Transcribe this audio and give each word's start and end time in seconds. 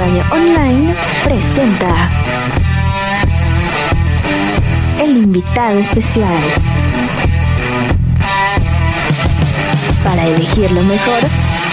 Radio 0.00 0.24
Online 0.32 0.94
presenta 1.24 2.10
el 4.98 5.10
invitado 5.10 5.78
especial. 5.78 6.42
Para 10.02 10.26
elegir 10.26 10.70
lo 10.70 10.82
mejor, 10.84 11.20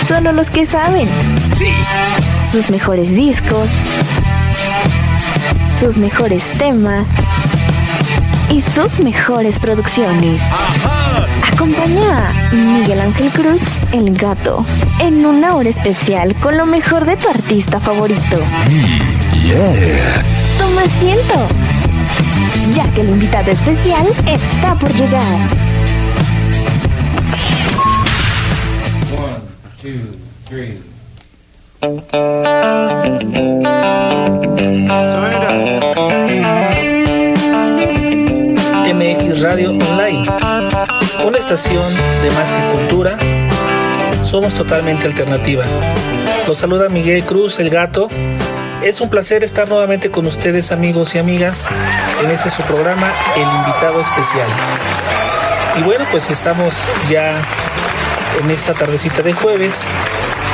solo 0.06 0.34
los 0.34 0.50
que 0.50 0.66
saben. 0.66 1.08
Sus 2.44 2.70
mejores 2.70 3.16
discos, 3.16 3.72
sus 5.74 5.98
mejores 5.98 6.52
temas 6.58 7.14
y 8.50 8.62
sus 8.62 9.00
mejores 9.00 9.58
producciones. 9.58 10.42
Acompaña 11.54 12.30
a 12.30 12.54
Miguel 12.54 13.02
Ángel 13.02 13.30
Cruz, 13.32 13.80
el 13.92 14.16
gato, 14.16 14.66
en 15.00 15.26
una 15.26 15.56
hora 15.56 15.70
especial 15.70 16.36
con 16.36 16.58
lo 16.58 16.66
mejor 16.66 17.06
de 17.06 17.18
tu 17.18 17.30
artista 17.30 17.80
favorito. 17.80 18.38
Toma 20.58 20.82
asiento, 20.84 21.34
ya 22.74 22.92
que 22.94 23.02
el 23.02 23.10
invitado 23.10 23.52
especial 23.52 24.08
está 24.28 24.76
por 24.76 24.94
llegar. 24.94 25.50
One, 29.18 29.42
two, 29.82 30.16
three. 30.48 30.80
MX 38.94 39.42
Radio 39.42 39.74
una 41.28 41.40
estación 41.40 41.94
de 42.24 42.32
más 42.32 42.54
que 42.54 42.68
cultura. 42.68 43.18
Somos 44.24 44.54
totalmente 44.54 45.06
alternativa. 45.06 45.66
Los 46.48 46.58
saluda 46.58 46.88
Miguel 46.88 47.24
Cruz, 47.26 47.60
el 47.60 47.70
gato. 47.70 48.08
Es 48.82 49.02
un 49.02 49.10
placer 49.10 49.44
estar 49.44 49.68
nuevamente 49.68 50.10
con 50.10 50.26
ustedes, 50.26 50.72
amigos 50.72 51.16
y 51.16 51.20
amigas, 51.20 51.68
en 52.24 52.32
este 52.32 52.50
su 52.50 52.64
programa, 52.64 53.12
El 53.36 53.42
Invitado 53.42 54.00
Especial. 54.00 54.48
Y 55.78 55.84
bueno, 55.84 56.06
pues 56.12 56.30
estamos 56.30 56.74
ya 57.10 57.38
en 58.42 58.50
esta 58.50 58.74
tardecita 58.74 59.22
de 59.22 59.34
jueves, 59.34 59.84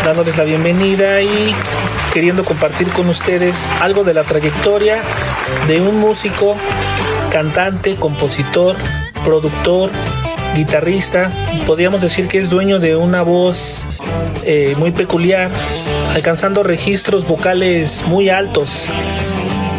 dándoles 0.04 0.38
la 0.38 0.44
bienvenida 0.44 1.22
y 1.22 1.54
queriendo 2.12 2.44
compartir 2.44 2.90
con 2.90 3.08
ustedes 3.10 3.64
algo 3.80 4.04
de 4.04 4.16
la 4.16 4.24
trayectoria 4.24 5.04
de 5.68 5.82
un 5.82 6.00
músico, 6.00 6.56
cantante, 7.30 7.96
compositor, 7.96 8.76
productor, 9.24 9.92
guitarrista. 10.54 11.32
Podríamos 11.66 12.02
decir 12.02 12.28
que 12.28 12.40
es 12.40 12.50
dueño 12.50 12.80
de 12.80 12.96
una 12.96 13.22
voz 13.22 13.86
eh, 14.44 14.76
muy 14.78 14.92
peculiar, 14.92 15.52
alcanzando 16.14 16.64
registros 16.64 17.26
vocales 17.26 18.04
muy 18.08 18.30
altos. 18.30 18.88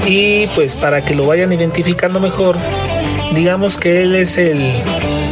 Y 0.06 0.47
pues 0.48 0.77
para 0.77 1.02
que 1.05 1.14
lo 1.14 1.27
vayan 1.27 1.52
identificando 1.52 2.20
mejor, 2.20 2.56
digamos 3.34 3.78
que 3.78 4.02
él 4.02 4.14
es 4.14 4.36
el 4.39 4.72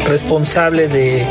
responsable 0.08 0.88
de, 0.88 1.26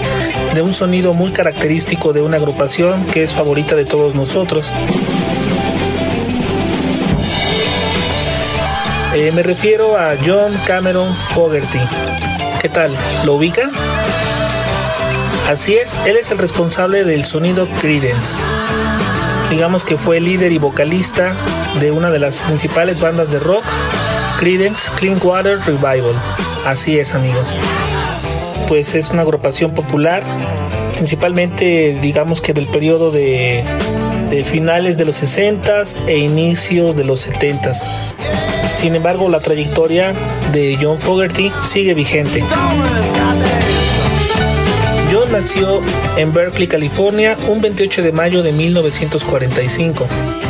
de 0.53 0.61
un 0.61 0.73
sonido 0.73 1.13
muy 1.13 1.31
característico 1.31 2.13
de 2.13 2.21
una 2.21 2.37
agrupación 2.37 3.05
que 3.05 3.23
es 3.23 3.33
favorita 3.33 3.75
de 3.75 3.85
todos 3.85 4.15
nosotros. 4.15 4.73
Eh, 9.13 9.31
me 9.33 9.43
refiero 9.43 9.97
a 9.97 10.15
John 10.25 10.53
Cameron 10.65 11.13
Fogerty. 11.13 11.79
¿Qué 12.61 12.69
tal? 12.69 12.95
¿Lo 13.25 13.33
ubican? 13.33 13.71
Así 15.49 15.73
es, 15.73 15.95
él 16.05 16.15
es 16.15 16.29
el 16.29 16.37
responsable 16.37 17.03
del 17.03 17.25
sonido 17.25 17.67
Credence. 17.81 18.35
Digamos 19.49 19.83
que 19.83 19.97
fue 19.97 20.19
líder 20.19 20.51
y 20.51 20.59
vocalista 20.59 21.33
de 21.79 21.89
una 21.89 22.11
de 22.11 22.19
las 22.19 22.43
principales 22.43 22.99
bandas 22.99 23.31
de 23.31 23.39
rock, 23.39 23.63
Credence 24.37 24.91
Clearwater 24.95 25.57
Revival. 25.65 26.13
Así 26.63 26.99
es, 26.99 27.15
amigos. 27.15 27.55
Pues 28.67 28.93
es 28.93 29.09
una 29.09 29.23
agrupación 29.23 29.73
popular, 29.73 30.21
principalmente 30.95 31.97
digamos 31.99 32.41
que 32.41 32.53
del 32.53 32.67
periodo 32.67 33.09
de, 33.09 33.63
de 34.29 34.43
finales 34.43 34.99
de 34.99 35.05
los 35.05 35.23
60s 35.23 35.97
e 36.05 36.19
inicios 36.19 36.95
de 36.95 37.05
los 37.05 37.27
70s. 37.27 37.87
Sin 38.73 38.95
embargo, 38.95 39.29
la 39.29 39.39
trayectoria 39.39 40.13
de 40.51 40.77
John 40.81 40.99
Fogerty 40.99 41.51
sigue 41.61 41.93
vigente. 41.93 42.43
John 45.11 45.31
nació 45.31 45.81
en 46.17 46.33
Berkeley, 46.33 46.67
California, 46.67 47.37
un 47.47 47.61
28 47.61 48.01
de 48.01 48.11
mayo 48.11 48.43
de 48.43 48.53
1945. 48.53 50.07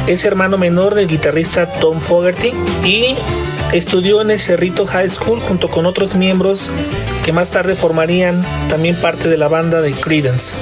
Es 0.07 0.23
hermano 0.23 0.57
menor 0.57 0.93
del 0.93 1.07
guitarrista 1.07 1.65
Tom 1.65 1.99
Fogerty 1.99 2.51
y 2.85 3.15
estudió 3.73 4.21
en 4.21 4.31
el 4.31 4.39
Cerrito 4.39 4.85
High 4.85 5.09
School 5.09 5.39
junto 5.39 5.69
con 5.69 5.85
otros 5.85 6.15
miembros 6.15 6.69
que 7.25 7.31
más 7.31 7.51
tarde 7.51 7.75
formarían 7.75 8.45
también 8.69 8.95
parte 8.95 9.29
de 9.29 9.37
la 9.37 9.47
banda 9.47 9.81
de 9.81 9.93
Creedence. 9.93 10.55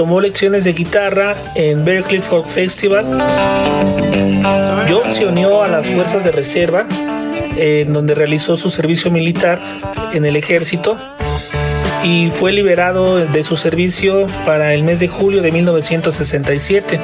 Tomó 0.00 0.22
lecciones 0.22 0.64
de 0.64 0.72
guitarra 0.72 1.36
en 1.54 1.84
Berkeley 1.84 2.22
Folk 2.22 2.46
Festival. 2.46 3.04
John 4.88 5.10
se 5.10 5.26
unió 5.26 5.62
a 5.62 5.68
las 5.68 5.88
fuerzas 5.88 6.24
de 6.24 6.32
reserva, 6.32 6.86
donde 7.86 8.14
realizó 8.14 8.56
su 8.56 8.70
servicio 8.70 9.10
militar 9.10 9.60
en 10.14 10.24
el 10.24 10.36
ejército 10.36 10.96
y 12.02 12.30
fue 12.30 12.52
liberado 12.52 13.16
de 13.16 13.44
su 13.44 13.56
servicio 13.56 14.26
para 14.46 14.72
el 14.72 14.84
mes 14.84 15.00
de 15.00 15.08
julio 15.08 15.42
de 15.42 15.52
1967. 15.52 16.98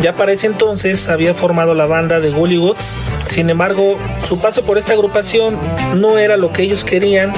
Ya 0.00 0.14
para 0.16 0.30
ese 0.30 0.46
entonces 0.46 1.08
había 1.08 1.34
formado 1.34 1.74
la 1.74 1.86
banda 1.86 2.20
de 2.20 2.30
Gollywoods, 2.30 2.96
sin 3.26 3.50
embargo 3.50 3.98
su 4.22 4.38
paso 4.38 4.64
por 4.64 4.78
esta 4.78 4.92
agrupación 4.92 5.58
no 5.96 6.18
era 6.18 6.36
lo 6.36 6.52
que 6.52 6.62
ellos 6.62 6.84
querían 6.84 7.32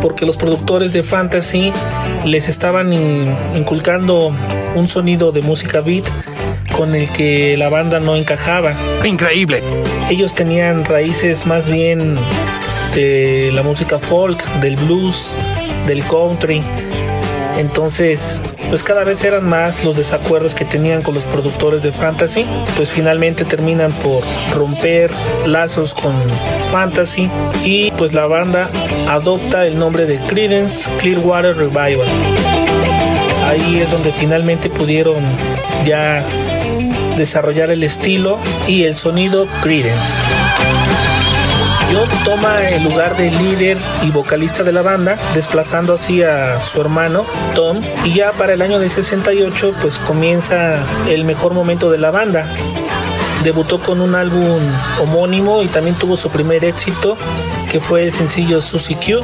porque 0.00 0.26
los 0.26 0.36
productores 0.36 0.92
de 0.92 1.02
Fantasy 1.02 1.72
les 2.24 2.48
estaban 2.48 2.92
inculcando 2.92 4.32
un 4.74 4.88
sonido 4.88 5.32
de 5.32 5.42
música 5.42 5.80
beat 5.80 6.04
con 6.76 6.94
el 6.94 7.10
que 7.10 7.56
la 7.56 7.68
banda 7.68 8.00
no 8.00 8.16
encajaba. 8.16 8.74
Increíble. 9.04 9.62
Ellos 10.08 10.34
tenían 10.34 10.84
raíces 10.84 11.46
más 11.46 11.68
bien 11.68 12.16
de 12.94 13.50
la 13.52 13.62
música 13.62 13.98
folk, 13.98 14.42
del 14.60 14.76
blues, 14.76 15.36
del 15.86 16.02
country. 16.04 16.62
Entonces, 17.60 18.40
pues 18.70 18.82
cada 18.82 19.04
vez 19.04 19.22
eran 19.22 19.46
más 19.46 19.84
los 19.84 19.94
desacuerdos 19.94 20.54
que 20.54 20.64
tenían 20.64 21.02
con 21.02 21.12
los 21.12 21.24
productores 21.26 21.82
de 21.82 21.92
Fantasy. 21.92 22.46
Pues 22.76 22.88
finalmente 22.88 23.44
terminan 23.44 23.92
por 23.92 24.22
romper 24.54 25.10
lazos 25.44 25.92
con 25.92 26.14
Fantasy 26.72 27.30
y 27.62 27.90
pues 27.92 28.14
la 28.14 28.26
banda 28.26 28.70
adopta 29.08 29.66
el 29.66 29.78
nombre 29.78 30.06
de 30.06 30.18
Credence 30.20 30.90
Clearwater 31.00 31.54
Revival. 31.54 32.08
Ahí 33.46 33.80
es 33.80 33.90
donde 33.90 34.10
finalmente 34.10 34.70
pudieron 34.70 35.22
ya 35.84 36.24
desarrollar 37.18 37.70
el 37.70 37.82
estilo 37.82 38.38
y 38.66 38.84
el 38.84 38.96
sonido 38.96 39.46
Credence. 39.60 40.14
John 41.92 42.08
toma 42.24 42.68
el 42.68 42.84
lugar 42.84 43.16
de 43.16 43.30
líder 43.30 43.76
y 44.02 44.10
vocalista 44.10 44.62
de 44.62 44.72
la 44.72 44.82
banda, 44.82 45.18
desplazando 45.34 45.94
así 45.94 46.22
a 46.22 46.60
su 46.60 46.80
hermano 46.80 47.24
Tom, 47.54 47.80
y 48.04 48.14
ya 48.14 48.32
para 48.32 48.52
el 48.52 48.62
año 48.62 48.78
de 48.78 48.88
68 48.88 49.74
pues 49.80 49.98
comienza 49.98 50.78
el 51.08 51.24
mejor 51.24 51.52
momento 51.52 51.90
de 51.90 51.98
la 51.98 52.10
banda. 52.10 52.46
Debutó 53.42 53.80
con 53.80 54.00
un 54.00 54.14
álbum 54.14 54.60
homónimo 55.00 55.62
y 55.62 55.66
también 55.66 55.96
tuvo 55.96 56.16
su 56.16 56.30
primer 56.30 56.64
éxito, 56.64 57.16
que 57.70 57.80
fue 57.80 58.04
el 58.04 58.12
sencillo 58.12 58.60
Susie 58.60 58.96
Q. 58.96 59.22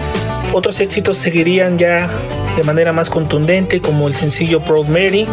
Otros 0.52 0.80
éxitos 0.80 1.18
seguirían 1.18 1.78
ya 1.78 2.10
de 2.56 2.62
manera 2.64 2.92
más 2.92 3.10
contundente, 3.10 3.80
como 3.80 4.08
el 4.08 4.14
sencillo 4.14 4.64
Proud 4.64 4.86
Mary, 4.86 5.28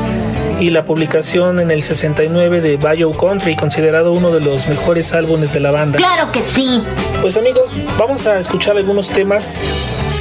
y 0.59 0.69
la 0.69 0.85
publicación 0.85 1.59
en 1.59 1.71
el 1.71 1.83
69 1.83 2.61
de 2.61 2.77
Bayou 2.77 3.15
Country, 3.15 3.55
considerado 3.55 4.11
uno 4.13 4.31
de 4.31 4.39
los 4.39 4.67
mejores 4.67 5.13
álbumes 5.13 5.53
de 5.53 5.59
la 5.59 5.71
banda. 5.71 5.97
Claro 5.97 6.31
que 6.31 6.43
sí. 6.43 6.83
Pues 7.21 7.37
amigos, 7.37 7.73
vamos 7.97 8.27
a 8.27 8.39
escuchar 8.39 8.77
algunos 8.77 9.09
temas 9.09 9.59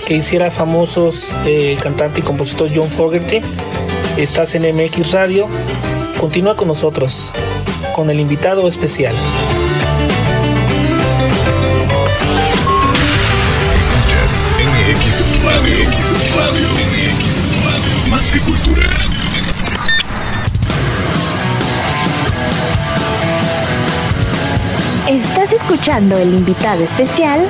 que 0.06 0.14
hiciera 0.14 0.50
famosos 0.50 1.37
eh, 1.46 1.76
cantante 1.82 2.20
y 2.20 2.23
compositor 2.23 2.70
John 2.75 2.88
Fogerty. 2.88 3.40
Estás 4.17 4.55
en 4.55 4.62
MX 4.75 5.12
Radio. 5.12 5.49
Continúa 6.19 6.56
con 6.56 6.69
nosotros, 6.69 7.32
con 7.94 8.11
el 8.11 8.20
invitado 8.20 8.69
especial. 8.69 9.14
Escuchas 13.81 14.40
MX 14.58 15.44
Radio, 15.44 15.88
MX 15.88 16.37
Radio, 16.37 16.69
MX 16.79 17.64
Radio, 17.64 18.11
más 18.11 18.31
que 18.31 18.40
cultura. 18.40 19.12
Escuchando 25.62 26.17
el 26.17 26.35
invitado 26.35 26.82
especial 26.82 27.47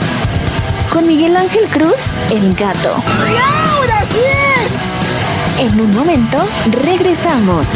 con 0.92 1.06
Miguel 1.06 1.34
Ángel 1.34 1.64
Cruz, 1.68 2.14
el 2.30 2.54
gato. 2.54 2.94
¡Ahora 3.72 4.04
sí 4.04 4.18
es! 4.62 4.78
En 5.58 5.80
un 5.80 5.90
momento 5.94 6.36
regresamos. 6.84 7.68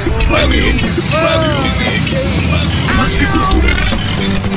X 0.00 0.10
Radio, 0.30 0.64
X 0.64 1.12
Radio, 1.12 1.60
Más 2.96 3.18
que 3.18 3.26
cultura. 3.26 4.49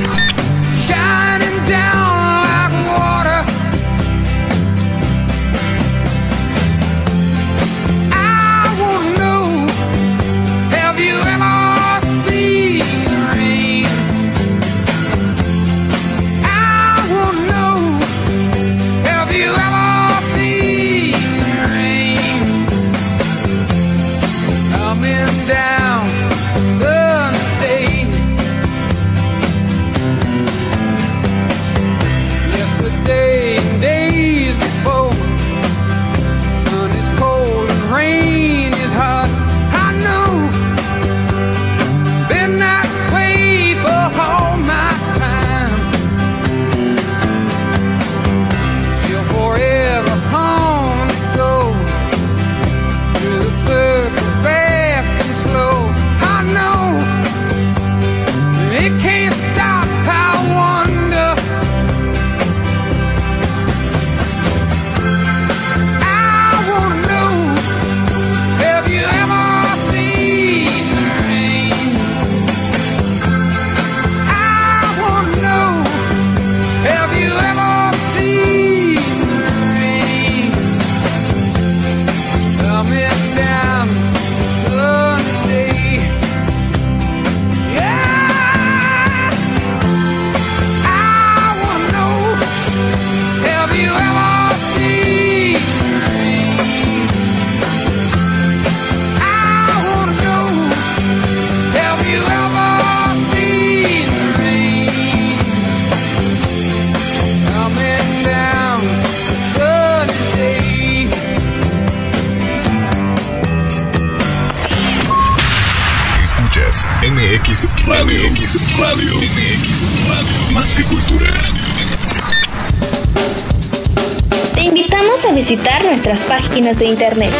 Te 124.56 124.62
invitamos 124.62 125.24
a 125.30 125.34
visitar 125.34 125.86
nuestras 125.86 126.20
páginas 126.22 126.80
de 126.80 126.86
internet 126.86 127.31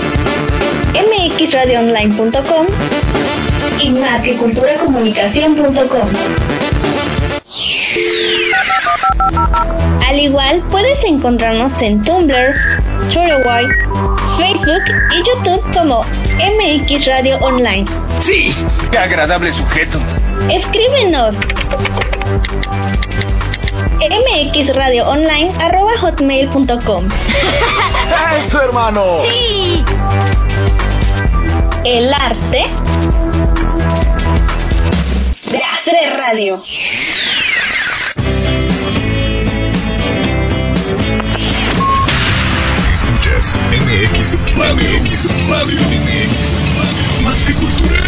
mxradioonline.com 0.94 2.68
y 3.82 3.90
matriculturacomunicación.com. 3.90 6.10
Al 10.08 10.20
igual 10.20 10.62
puedes 10.70 11.04
encontrarnos 11.04 11.72
en 11.82 12.04
Tumblr, 12.04 12.54
Choroway, 13.10 13.66
Facebook 14.38 14.84
y 15.12 15.24
YouTube 15.28 15.64
como 15.74 16.06
MX 16.38 17.08
Radio 17.08 17.38
Online. 17.38 17.88
Sí, 18.20 18.54
qué 18.92 19.00
agradable 19.00 19.52
sujeto. 19.52 20.00
Escríbenos 20.52 21.36
xradioonline.com. 24.52 27.04
¡Eso, 28.38 28.62
hermano! 28.62 29.02
¡Sí! 29.22 29.84
El 31.86 32.14
arte 32.14 32.64
de 35.52 35.58
hacer 35.58 36.14
radio. 36.18 36.62
Escuchas 42.94 43.56
MX 43.72 44.38
Radio, 44.58 44.90
MX 45.02 45.28
Radio, 45.50 45.80
MX 45.82 46.56
Radio, 46.78 47.22
más 47.24 47.44
que 47.44 47.54
cultura. 47.54 48.00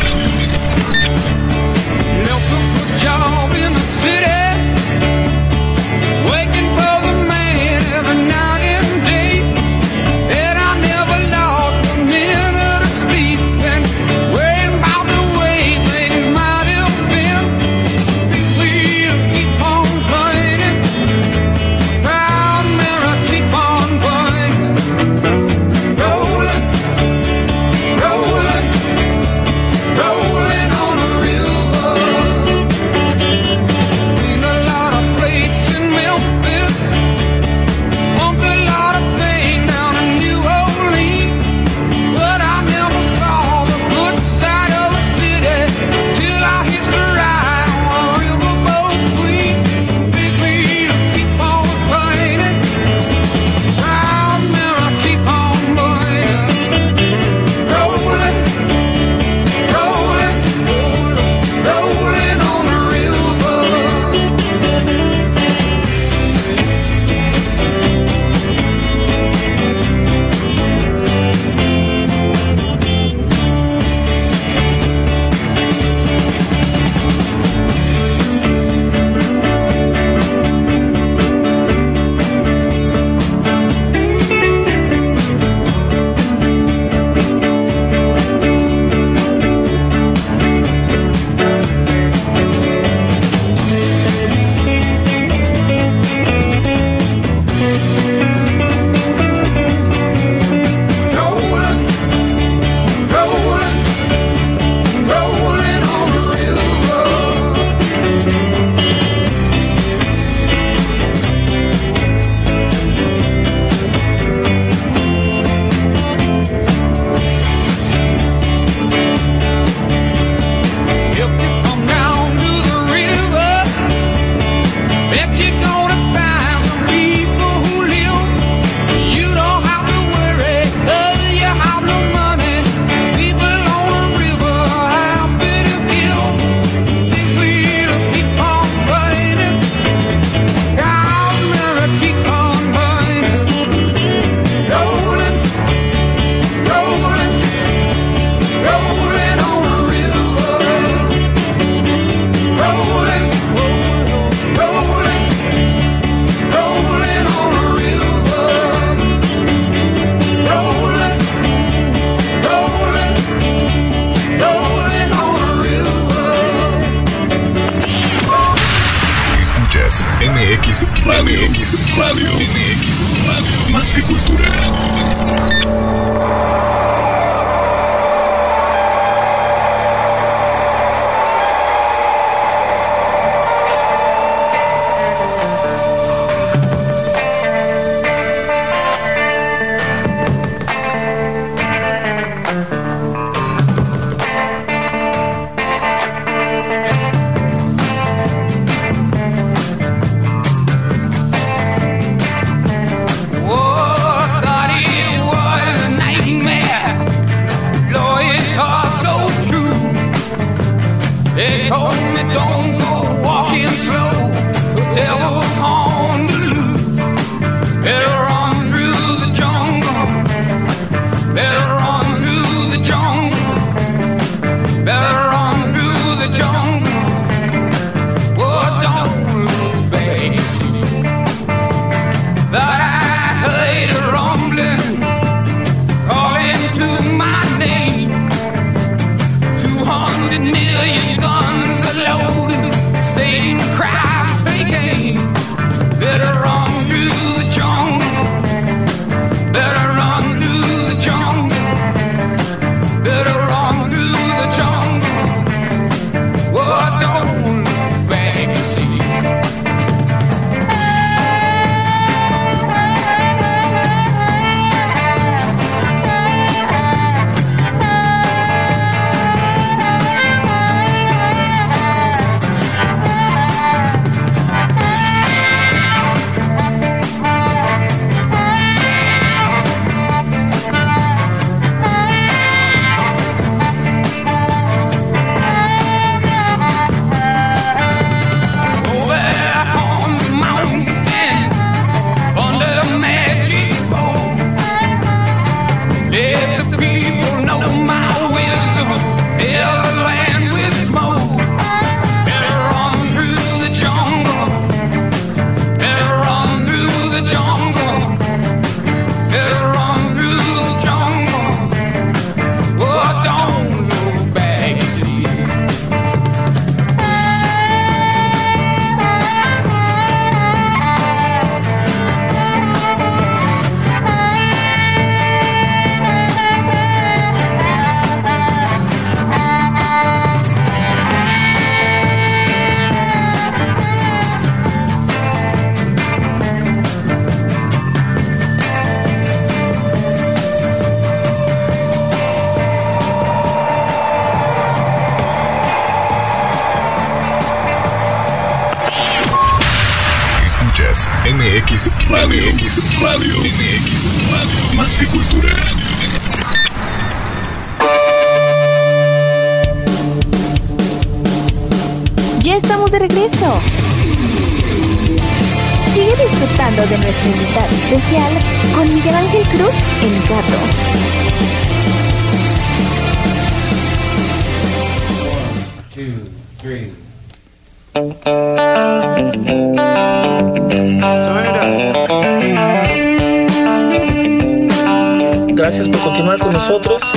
Gracias 385.53 385.87
por 385.87 386.01
continuar 386.01 386.39
con 386.39 386.51
nosotros. 386.51 387.13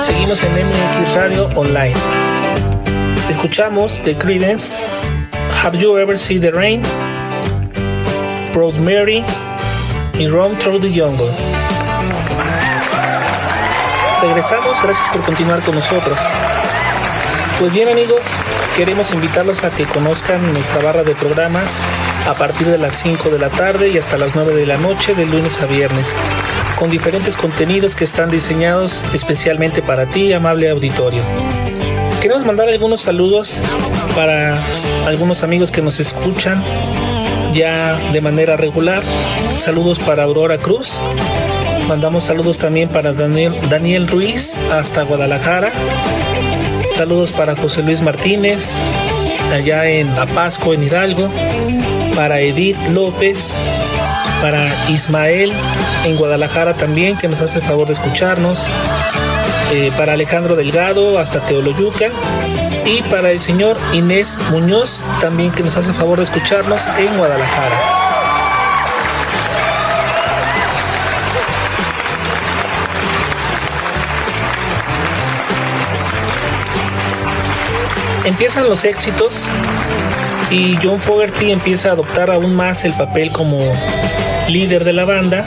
Seguimos 0.00 0.42
en 0.42 0.52
MX 0.52 1.14
Radio 1.14 1.48
Online. 1.54 1.94
Escuchamos 3.30 4.02
The 4.02 4.18
Credence, 4.18 4.84
Have 5.62 5.78
You 5.78 5.96
Ever 5.96 6.18
Seen 6.18 6.40
the 6.40 6.50
Rain, 6.50 6.82
Proud 8.52 8.74
Mary 8.78 9.22
y 10.14 10.26
Run 10.26 10.58
Through 10.58 10.80
the 10.80 10.88
Jungle. 10.88 11.30
Regresamos, 14.22 14.82
gracias 14.82 15.08
por 15.10 15.20
continuar 15.22 15.62
con 15.62 15.76
nosotros. 15.76 16.20
Pues 17.60 17.72
bien 17.72 17.88
amigos, 17.88 18.26
queremos 18.76 19.14
invitarlos 19.14 19.64
a 19.64 19.70
que 19.70 19.86
conozcan 19.86 20.52
nuestra 20.52 20.82
barra 20.82 21.02
de 21.02 21.14
programas 21.14 21.80
a 22.28 22.34
partir 22.34 22.66
de 22.66 22.76
las 22.76 22.94
5 22.96 23.30
de 23.30 23.38
la 23.38 23.48
tarde 23.48 23.88
y 23.88 23.96
hasta 23.96 24.18
las 24.18 24.34
9 24.34 24.54
de 24.54 24.66
la 24.66 24.76
noche 24.76 25.14
de 25.14 25.24
lunes 25.24 25.62
a 25.62 25.66
viernes, 25.66 26.14
con 26.78 26.90
diferentes 26.90 27.38
contenidos 27.38 27.96
que 27.96 28.04
están 28.04 28.30
diseñados 28.30 29.02
especialmente 29.14 29.80
para 29.80 30.04
ti, 30.10 30.34
amable 30.34 30.68
auditorio. 30.68 31.22
Queremos 32.20 32.44
mandar 32.44 32.68
algunos 32.68 33.00
saludos 33.00 33.62
para 34.14 34.62
algunos 35.06 35.42
amigos 35.42 35.70
que 35.70 35.80
nos 35.80 35.98
escuchan 35.98 36.62
ya 37.54 37.96
de 38.12 38.20
manera 38.20 38.58
regular. 38.58 39.02
Saludos 39.58 39.98
para 40.00 40.24
Aurora 40.24 40.58
Cruz. 40.58 41.00
Mandamos 41.88 42.24
saludos 42.24 42.58
también 42.58 42.90
para 42.90 43.14
Daniel, 43.14 43.54
Daniel 43.70 44.06
Ruiz 44.06 44.58
hasta 44.70 45.02
Guadalajara. 45.02 45.72
Saludos 46.96 47.30
para 47.30 47.54
José 47.54 47.82
Luis 47.82 48.00
Martínez, 48.00 48.72
allá 49.52 49.84
en 49.84 50.08
Apasco, 50.18 50.72
en 50.72 50.82
Hidalgo. 50.82 51.30
Para 52.14 52.40
Edith 52.40 52.78
López, 52.88 53.54
para 54.40 54.66
Ismael 54.88 55.52
en 56.06 56.16
Guadalajara 56.16 56.72
también, 56.72 57.18
que 57.18 57.28
nos 57.28 57.42
hace 57.42 57.58
el 57.58 57.66
favor 57.66 57.86
de 57.86 57.92
escucharnos. 57.92 58.66
Eh, 59.74 59.92
para 59.98 60.14
Alejandro 60.14 60.56
Delgado 60.56 61.18
hasta 61.18 61.44
Teoloyucan. 61.44 62.12
Y 62.86 63.02
para 63.02 63.30
el 63.30 63.40
señor 63.40 63.76
Inés 63.92 64.38
Muñoz, 64.50 65.04
también 65.20 65.52
que 65.52 65.62
nos 65.62 65.76
hace 65.76 65.90
el 65.90 65.94
favor 65.94 66.16
de 66.16 66.24
escucharnos 66.24 66.86
en 66.96 67.14
Guadalajara. 67.18 68.05
Empiezan 78.26 78.68
los 78.68 78.84
éxitos 78.84 79.48
y 80.50 80.76
John 80.82 81.00
Fogerty 81.00 81.52
empieza 81.52 81.90
a 81.90 81.92
adoptar 81.92 82.30
aún 82.30 82.54
más 82.54 82.84
el 82.84 82.92
papel 82.92 83.30
como 83.30 83.72
líder 84.48 84.84
de 84.84 84.92
la 84.92 85.04
banda, 85.04 85.44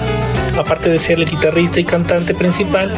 aparte 0.58 0.90
de 0.90 0.98
ser 0.98 1.20
el 1.20 1.26
guitarrista 1.26 1.80
y 1.80 1.84
cantante 1.84 2.34
principal, 2.34 2.92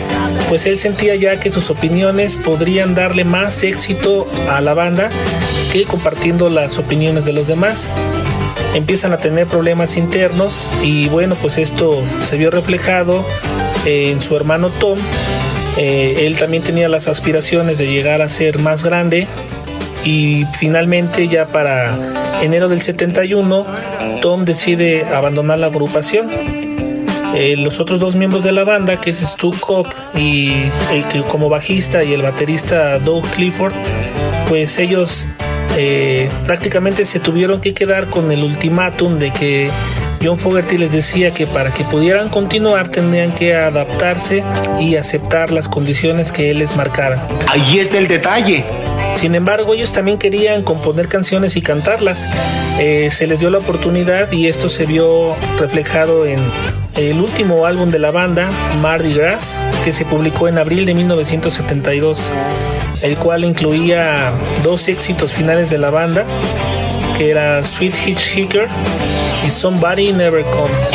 pues 0.49 0.65
él 0.65 0.77
sentía 0.77 1.15
ya 1.15 1.39
que 1.39 1.51
sus 1.51 1.69
opiniones 1.69 2.37
podrían 2.37 2.95
darle 2.95 3.23
más 3.23 3.63
éxito 3.63 4.27
a 4.49 4.61
la 4.61 4.73
banda 4.73 5.09
que 5.71 5.83
compartiendo 5.85 6.49
las 6.49 6.77
opiniones 6.77 7.25
de 7.25 7.33
los 7.33 7.47
demás. 7.47 7.89
Empiezan 8.73 9.13
a 9.13 9.17
tener 9.17 9.47
problemas 9.47 9.97
internos 9.97 10.71
y 10.81 11.09
bueno, 11.09 11.35
pues 11.35 11.57
esto 11.57 12.01
se 12.21 12.37
vio 12.37 12.51
reflejado 12.51 13.25
en 13.85 14.21
su 14.21 14.35
hermano 14.35 14.69
Tom. 14.69 14.97
Eh, 15.77 16.25
él 16.27 16.35
también 16.35 16.63
tenía 16.63 16.87
las 16.89 17.07
aspiraciones 17.07 17.77
de 17.77 17.87
llegar 17.87 18.21
a 18.21 18.29
ser 18.29 18.59
más 18.59 18.83
grande, 18.83 19.27
y 20.03 20.45
finalmente 20.53 21.27
ya 21.27 21.47
para 21.47 21.97
enero 22.41 22.69
del 22.69 22.81
71 22.81 23.65
Tom 24.21 24.45
decide 24.45 25.05
abandonar 25.05 25.59
la 25.59 25.67
agrupación. 25.67 26.29
Eh, 27.33 27.55
los 27.55 27.79
otros 27.79 27.99
dos 27.99 28.15
miembros 28.15 28.43
de 28.43 28.51
la 28.51 28.65
banda, 28.65 28.99
que 28.99 29.09
es 29.09 29.19
Stu 29.19 29.53
Cobb 29.59 29.87
y 30.15 30.51
como 31.29 31.47
bajista 31.47 32.03
y 32.03 32.13
el 32.13 32.21
baterista 32.21 32.99
Doug 32.99 33.25
Clifford, 33.31 33.73
pues 34.47 34.77
ellos 34.79 35.29
eh, 35.77 36.29
prácticamente 36.45 37.05
se 37.05 37.19
tuvieron 37.19 37.61
que 37.61 37.73
quedar 37.73 38.09
con 38.09 38.31
el 38.31 38.43
ultimátum 38.43 39.19
de 39.19 39.31
que 39.31 39.69
John 40.23 40.37
Fogerty 40.37 40.77
les 40.77 40.91
decía 40.91 41.33
que 41.33 41.47
para 41.47 41.73
que 41.73 41.83
pudieran 41.83 42.29
continuar 42.29 42.89
tendrían 42.89 43.33
que 43.33 43.55
adaptarse 43.55 44.43
y 44.79 44.95
aceptar 44.95 45.51
las 45.51 45.67
condiciones 45.67 46.31
que 46.31 46.51
él 46.51 46.59
les 46.59 46.75
marcara. 46.75 47.27
Ahí 47.47 47.79
está 47.79 47.97
el 47.97 48.07
detalle. 48.07 48.63
Sin 49.15 49.35
embargo, 49.35 49.73
ellos 49.73 49.93
también 49.93 50.17
querían 50.17 50.63
componer 50.63 51.07
canciones 51.07 51.55
y 51.55 51.61
cantarlas. 51.61 52.29
Eh, 52.79 53.09
se 53.11 53.27
les 53.27 53.39
dio 53.39 53.49
la 53.49 53.57
oportunidad 53.57 54.31
y 54.31 54.47
esto 54.47 54.69
se 54.69 54.85
vio 54.85 55.35
reflejado 55.57 56.25
en 56.25 56.39
el 56.95 57.19
último 57.19 57.65
álbum 57.65 57.89
de 57.89 57.99
la 57.99 58.11
banda, 58.11 58.49
Mardi 58.81 59.13
Gras, 59.13 59.59
que 59.83 59.93
se 59.93 60.05
publicó 60.05 60.47
en 60.47 60.57
abril 60.57 60.85
de 60.85 60.93
1972, 60.93 62.31
el 63.01 63.17
cual 63.17 63.43
incluía 63.45 64.31
dos 64.63 64.87
éxitos 64.87 65.33
finales 65.33 65.69
de 65.69 65.77
la 65.77 65.89
banda, 65.89 66.25
que 67.21 67.29
era 67.29 67.63
Sweet 67.63 67.95
Hitchhiker 67.95 68.67
y 69.45 69.49
Somebody 69.51 70.11
Never 70.11 70.43
Comes. 70.45 70.89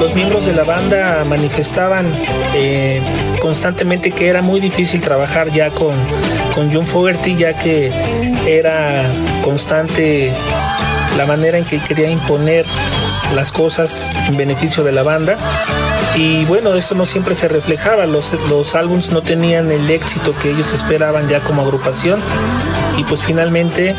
Los 0.00 0.14
miembros 0.14 0.46
de 0.46 0.54
la 0.54 0.64
banda 0.64 1.22
manifestaban 1.26 2.06
eh, 2.54 3.02
constantemente 3.42 4.12
que 4.12 4.28
era 4.28 4.40
muy 4.40 4.60
difícil 4.60 5.02
trabajar 5.02 5.52
ya 5.52 5.68
con, 5.68 5.94
con 6.54 6.72
John 6.72 6.86
Fogerty, 6.86 7.36
ya 7.36 7.58
que 7.58 7.92
era 8.46 9.04
constante 9.42 10.32
la 11.18 11.26
manera 11.26 11.58
en 11.58 11.66
que 11.66 11.78
quería 11.78 12.08
imponer 12.08 12.64
las 13.34 13.52
cosas 13.52 14.14
en 14.28 14.38
beneficio 14.38 14.82
de 14.82 14.92
la 14.92 15.02
banda. 15.02 15.36
Y 16.16 16.46
bueno, 16.46 16.72
eso 16.72 16.94
no 16.94 17.04
siempre 17.04 17.34
se 17.34 17.48
reflejaba, 17.48 18.06
los, 18.06 18.32
los 18.48 18.74
álbums 18.74 19.10
no 19.10 19.20
tenían 19.20 19.70
el 19.70 19.90
éxito 19.90 20.34
que 20.38 20.52
ellos 20.52 20.72
esperaban 20.72 21.28
ya 21.28 21.40
como 21.40 21.60
agrupación 21.60 22.18
y 22.98 23.04
pues 23.04 23.22
finalmente 23.22 23.94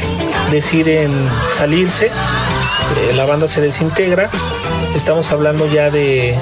deciden 0.51 1.12
salirse, 1.51 2.07
eh, 2.07 3.13
la 3.15 3.25
banda 3.25 3.47
se 3.47 3.62
desintegra, 3.62 4.29
estamos 4.95 5.31
hablando 5.31 5.67
ya 5.67 5.89
de 5.89 6.35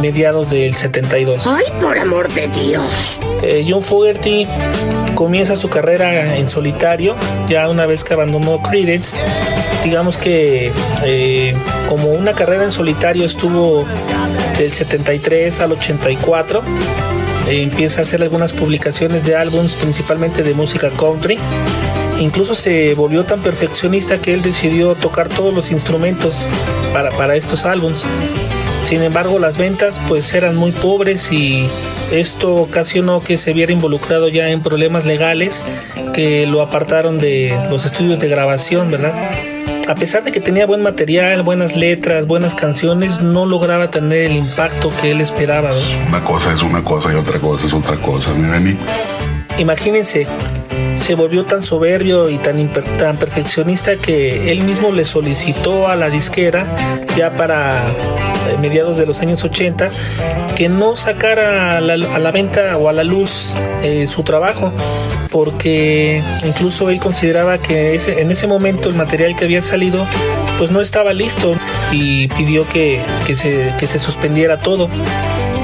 mediados 0.00 0.50
del 0.50 0.74
72. 0.74 1.46
Ay, 1.46 1.64
por 1.80 1.98
amor 1.98 2.32
de 2.32 2.48
Dios. 2.48 3.20
Eh, 3.42 3.66
John 3.68 3.82
Fogerty 3.82 4.46
comienza 5.14 5.56
su 5.56 5.68
carrera 5.68 6.36
en 6.36 6.46
solitario, 6.46 7.16
ya 7.48 7.68
una 7.68 7.86
vez 7.86 8.04
que 8.04 8.14
abandonó 8.14 8.62
Creedence. 8.62 9.16
Digamos 9.82 10.18
que 10.18 10.72
eh, 11.04 11.54
como 11.88 12.10
una 12.10 12.34
carrera 12.34 12.64
en 12.64 12.72
solitario 12.72 13.24
estuvo 13.24 13.84
del 14.56 14.70
73 14.70 15.60
al 15.60 15.72
84. 15.72 16.62
Eh, 17.48 17.62
empieza 17.62 18.00
a 18.00 18.02
hacer 18.02 18.22
algunas 18.22 18.52
publicaciones 18.52 19.24
de 19.24 19.34
álbums, 19.34 19.76
principalmente 19.76 20.42
de 20.42 20.52
música 20.54 20.90
country. 20.90 21.38
Incluso 22.20 22.54
se 22.54 22.94
volvió 22.94 23.24
tan 23.24 23.40
perfeccionista 23.40 24.20
que 24.20 24.34
él 24.34 24.42
decidió 24.42 24.94
tocar 24.94 25.28
todos 25.28 25.54
los 25.54 25.70
instrumentos 25.70 26.48
para, 26.92 27.10
para 27.10 27.36
estos 27.36 27.64
álbums. 27.64 28.04
Sin 28.82 29.02
embargo, 29.02 29.38
las 29.38 29.58
ventas 29.58 30.00
pues 30.08 30.32
eran 30.34 30.56
muy 30.56 30.72
pobres 30.72 31.30
y 31.32 31.68
esto 32.10 32.56
ocasionó 32.56 33.22
que 33.22 33.36
se 33.36 33.52
viera 33.52 33.72
involucrado 33.72 34.28
ya 34.28 34.48
en 34.48 34.62
problemas 34.62 35.04
legales 35.04 35.62
que 36.14 36.46
lo 36.46 36.62
apartaron 36.62 37.20
de 37.20 37.56
los 37.70 37.84
estudios 37.84 38.18
de 38.18 38.28
grabación, 38.28 38.90
¿verdad? 38.90 39.12
A 39.88 39.94
pesar 39.94 40.22
de 40.22 40.30
que 40.32 40.40
tenía 40.40 40.66
buen 40.66 40.82
material, 40.82 41.42
buenas 41.42 41.76
letras, 41.76 42.26
buenas 42.26 42.54
canciones, 42.54 43.22
no 43.22 43.46
lograba 43.46 43.90
tener 43.90 44.26
el 44.26 44.36
impacto 44.36 44.90
que 45.00 45.12
él 45.12 45.20
esperaba. 45.20 45.70
¿verdad? 45.70 46.08
Una 46.08 46.24
cosa 46.24 46.52
es 46.52 46.62
una 46.62 46.82
cosa 46.82 47.12
y 47.12 47.16
otra 47.16 47.38
cosa 47.38 47.66
es 47.66 47.72
otra 47.72 47.96
cosa, 47.96 48.32
mi 48.34 48.50
Benny. 48.50 48.76
Imagínense, 49.58 50.26
se 50.94 51.14
volvió 51.14 51.44
tan 51.44 51.62
soberbio 51.62 52.28
y 52.28 52.38
tan, 52.38 52.72
tan 52.98 53.16
perfeccionista 53.18 53.96
que 53.96 54.52
él 54.52 54.62
mismo 54.62 54.92
le 54.92 55.04
solicitó 55.04 55.88
a 55.88 55.96
la 55.96 56.10
disquera 56.10 56.66
ya 57.16 57.34
para 57.36 57.88
eh, 57.88 58.56
mediados 58.60 58.96
de 58.96 59.06
los 59.06 59.20
años 59.20 59.44
80 59.44 59.90
que 60.56 60.68
no 60.68 60.96
sacara 60.96 61.76
a 61.78 61.80
la, 61.80 61.94
a 61.94 62.18
la 62.18 62.30
venta 62.30 62.76
o 62.76 62.88
a 62.88 62.92
la 62.92 63.04
luz 63.04 63.56
eh, 63.82 64.06
su 64.06 64.22
trabajo 64.22 64.72
porque 65.30 66.22
incluso 66.44 66.90
él 66.90 66.98
consideraba 66.98 67.58
que 67.58 67.94
en 67.94 68.30
ese 68.30 68.46
momento 68.46 68.88
el 68.88 68.94
material 68.94 69.36
que 69.36 69.44
había 69.44 69.62
salido 69.62 70.06
pues 70.58 70.70
no 70.70 70.80
estaba 70.80 71.12
listo 71.12 71.54
y 71.92 72.28
pidió 72.28 72.68
que, 72.68 73.00
que 73.26 73.36
se, 73.36 73.74
que 73.78 73.86
se 73.86 73.98
suspendiera 73.98 74.58
todo 74.58 74.88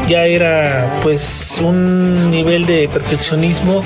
ya 0.09 0.25
era 0.27 1.01
pues 1.03 1.61
un 1.63 2.31
nivel 2.31 2.67
de 2.67 2.89
perfeccionismo 2.89 3.83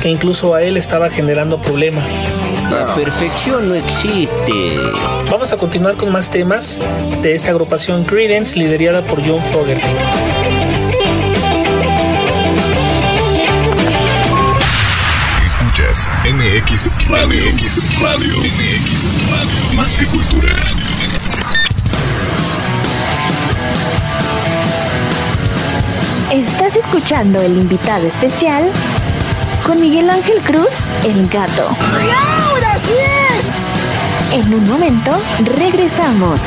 que 0.00 0.08
incluso 0.08 0.54
a 0.54 0.62
él 0.62 0.76
estaba 0.76 1.10
generando 1.10 1.60
problemas. 1.60 2.30
La 2.70 2.94
perfección 2.94 3.68
no 3.68 3.74
existe. 3.74 4.52
Vamos 5.30 5.52
a 5.52 5.56
continuar 5.56 5.96
con 5.96 6.12
más 6.12 6.30
temas 6.30 6.80
de 7.22 7.34
esta 7.34 7.50
agrupación 7.50 8.04
Credence 8.04 8.58
liderada 8.58 9.02
por 9.02 9.26
John 9.26 9.44
Fogerty. 9.44 9.88
Escuchas 15.44 16.08
MX 16.24 17.08
Radio. 17.08 17.42
MX 17.52 18.00
Radio. 18.00 18.38
MX 18.38 19.30
Radio. 19.30 19.76
Más 19.76 19.96
que 19.96 20.06
cultura. 20.06 20.79
Escuchando 26.92 27.40
el 27.40 27.56
invitado 27.56 28.04
especial 28.08 28.68
con 29.64 29.80
Miguel 29.80 30.10
Ángel 30.10 30.38
Cruz, 30.40 30.88
el 31.04 31.28
gato. 31.28 31.68
¡Ahora 32.48 32.76
sí 32.76 32.90
es! 33.38 33.52
En 34.32 34.52
un 34.52 34.68
momento 34.68 35.12
regresamos. 35.44 36.40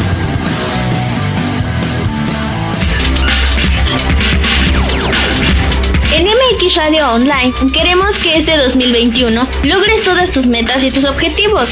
En 6.13 6.25
MX 6.25 6.75
Radio 6.75 7.13
Online 7.13 7.53
queremos 7.71 8.13
que 8.17 8.37
este 8.37 8.57
2021 8.57 9.47
logres 9.63 10.03
todas 10.03 10.29
tus 10.31 10.45
metas 10.45 10.83
y 10.83 10.91
tus 10.91 11.05
objetivos. 11.05 11.69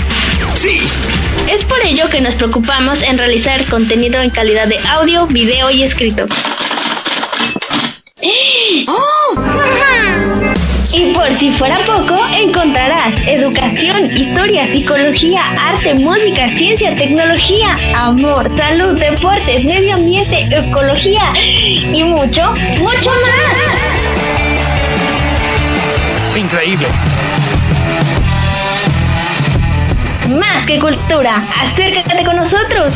¡Sí! 0.55 0.79
Es 1.49 1.65
por 1.65 1.81
ello 1.83 2.09
que 2.09 2.21
nos 2.21 2.35
preocupamos 2.35 3.01
en 3.01 3.17
realizar 3.17 3.65
contenido 3.65 4.21
en 4.21 4.29
calidad 4.29 4.67
de 4.67 4.79
audio, 4.87 5.27
video 5.27 5.69
y 5.71 5.83
escrito. 5.83 6.25
Por 11.31 11.39
si 11.39 11.51
fuera 11.51 11.77
poco, 11.85 12.19
encontrarás 12.33 13.13
educación, 13.25 14.17
historia, 14.17 14.67
psicología, 14.67 15.41
arte, 15.59 15.93
música, 15.95 16.49
ciencia, 16.57 16.93
tecnología, 16.95 17.77
amor, 17.95 18.49
salud, 18.57 18.99
deportes, 18.99 19.63
medio 19.63 19.95
ambiente, 19.95 20.47
ecología 20.51 21.23
y 21.35 22.03
mucho, 22.03 22.51
mucho 22.79 23.09
más. 23.09 23.55
Increíble. 26.35 26.87
Más 30.37 30.65
que 30.65 30.79
cultura, 30.79 31.45
acércate 31.61 32.25
con 32.25 32.35
nosotros. 32.35 32.93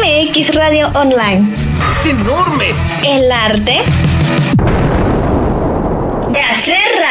MX 0.00 0.54
Radio 0.54 0.88
Online. 0.94 1.52
¡Es 1.90 2.06
enorme! 2.06 2.74
El 3.04 3.30
arte 3.30 3.82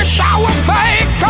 wish 0.00 0.18
I 0.18 0.40
would 0.40 0.66
make 0.66 1.29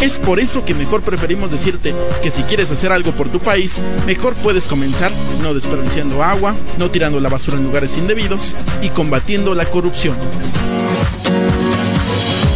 Es 0.00 0.18
por 0.18 0.38
eso 0.38 0.64
que 0.64 0.74
mejor 0.74 1.02
preferimos 1.02 1.50
decirte 1.50 1.94
que 2.22 2.30
si 2.30 2.42
quieres 2.44 2.70
hacer 2.70 2.92
algo 2.92 3.12
por 3.12 3.28
tu 3.28 3.40
país, 3.40 3.80
mejor 4.06 4.34
puedes 4.34 4.66
comenzar 4.66 5.10
no 5.42 5.54
desperdiciando 5.54 6.22
agua, 6.22 6.54
no 6.78 6.90
tirando 6.90 7.20
la 7.20 7.28
basura 7.28 7.56
en 7.56 7.64
lugares 7.64 7.96
indebidos 7.98 8.54
y 8.80 8.90
combatiendo 8.90 9.54
la 9.54 9.64
corrupción. 9.64 10.16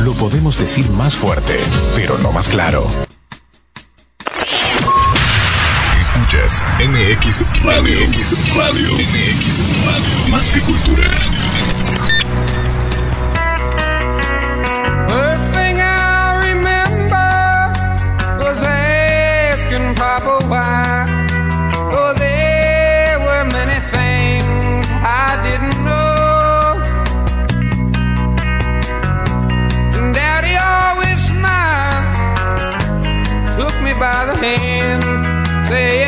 Lo 0.05 0.13
podemos 0.15 0.59
decir 0.59 0.89
más 0.91 1.17
fuerte, 1.17 1.59
pero 1.95 2.17
no 2.19 2.33
más 2.33 2.49
claro. 2.49 2.87
Escuchas 6.01 6.63
MX 6.79 7.65
Radio. 7.65 8.01
MX 8.09 8.57
Radio. 8.57 8.89
Radio. 8.91 10.31
Más 10.31 10.53
que 10.53 10.61
cultura. 10.61 12.22
say 35.73 36.02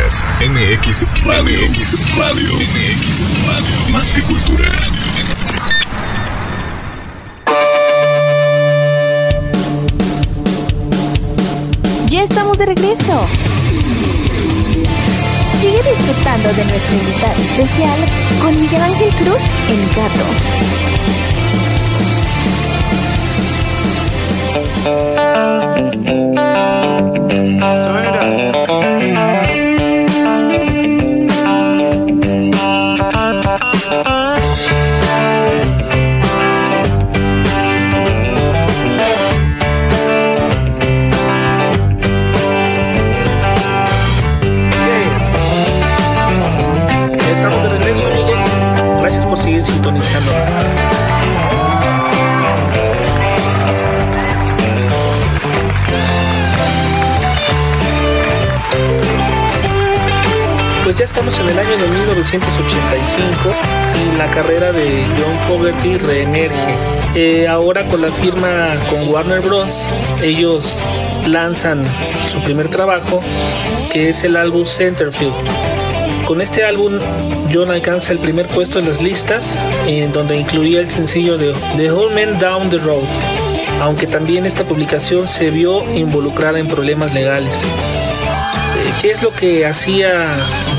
MX 0.00 1.04
Radio. 1.26 1.60
MX 1.60 2.16
Radio. 2.16 2.54
MX 2.54 3.20
Radio. 3.46 3.92
Más 3.92 4.12
que 4.14 4.22
cultura. 4.22 4.72
Ya 12.08 12.22
estamos 12.22 12.56
de 12.56 12.64
regreso. 12.64 13.28
Sigue 15.60 15.82
disfrutando 15.82 16.50
de 16.54 16.64
nuestro 16.64 16.96
invitado 16.96 17.42
especial 17.42 17.98
con 18.40 18.58
Miguel 18.58 18.82
Ángel 18.82 19.10
Cruz, 19.10 19.42
el 19.68 19.86
gato. 19.94 20.24
Ya 27.60 27.99
estamos 61.20 61.38
en 61.40 61.48
el 61.50 61.58
año 61.58 61.76
de 61.76 61.86
1985 61.86 63.52
y 63.94 64.16
la 64.16 64.30
carrera 64.30 64.72
de 64.72 65.04
John 65.18 65.38
Fogerty 65.46 65.98
reemerge. 65.98 66.74
Eh, 67.14 67.46
ahora 67.46 67.86
con 67.88 68.00
la 68.00 68.10
firma 68.10 68.78
con 68.88 69.06
Warner 69.06 69.42
Bros. 69.42 69.84
Ellos 70.22 70.98
lanzan 71.26 71.84
su 72.26 72.40
primer 72.40 72.68
trabajo 72.68 73.20
que 73.92 74.08
es 74.08 74.24
el 74.24 74.34
álbum 74.34 74.64
Centerfield. 74.64 75.34
Con 76.24 76.40
este 76.40 76.64
álbum, 76.64 76.94
John 77.52 77.70
alcanza 77.70 78.12
el 78.12 78.18
primer 78.18 78.46
puesto 78.46 78.78
en 78.78 78.88
las 78.88 79.02
listas, 79.02 79.58
en 79.86 80.14
donde 80.14 80.38
incluía 80.38 80.80
el 80.80 80.88
sencillo 80.88 81.36
de 81.36 81.54
The 81.76 81.92
Whole 81.92 82.14
Man 82.14 82.38
Down 82.38 82.70
the 82.70 82.78
Road, 82.78 83.04
aunque 83.82 84.06
también 84.06 84.46
esta 84.46 84.64
publicación 84.64 85.28
se 85.28 85.50
vio 85.50 85.84
involucrada 85.92 86.58
en 86.58 86.66
problemas 86.66 87.12
legales. 87.12 87.66
¿Qué 89.00 89.12
es 89.12 89.22
lo 89.22 89.30
que 89.30 89.64
hacía 89.64 90.26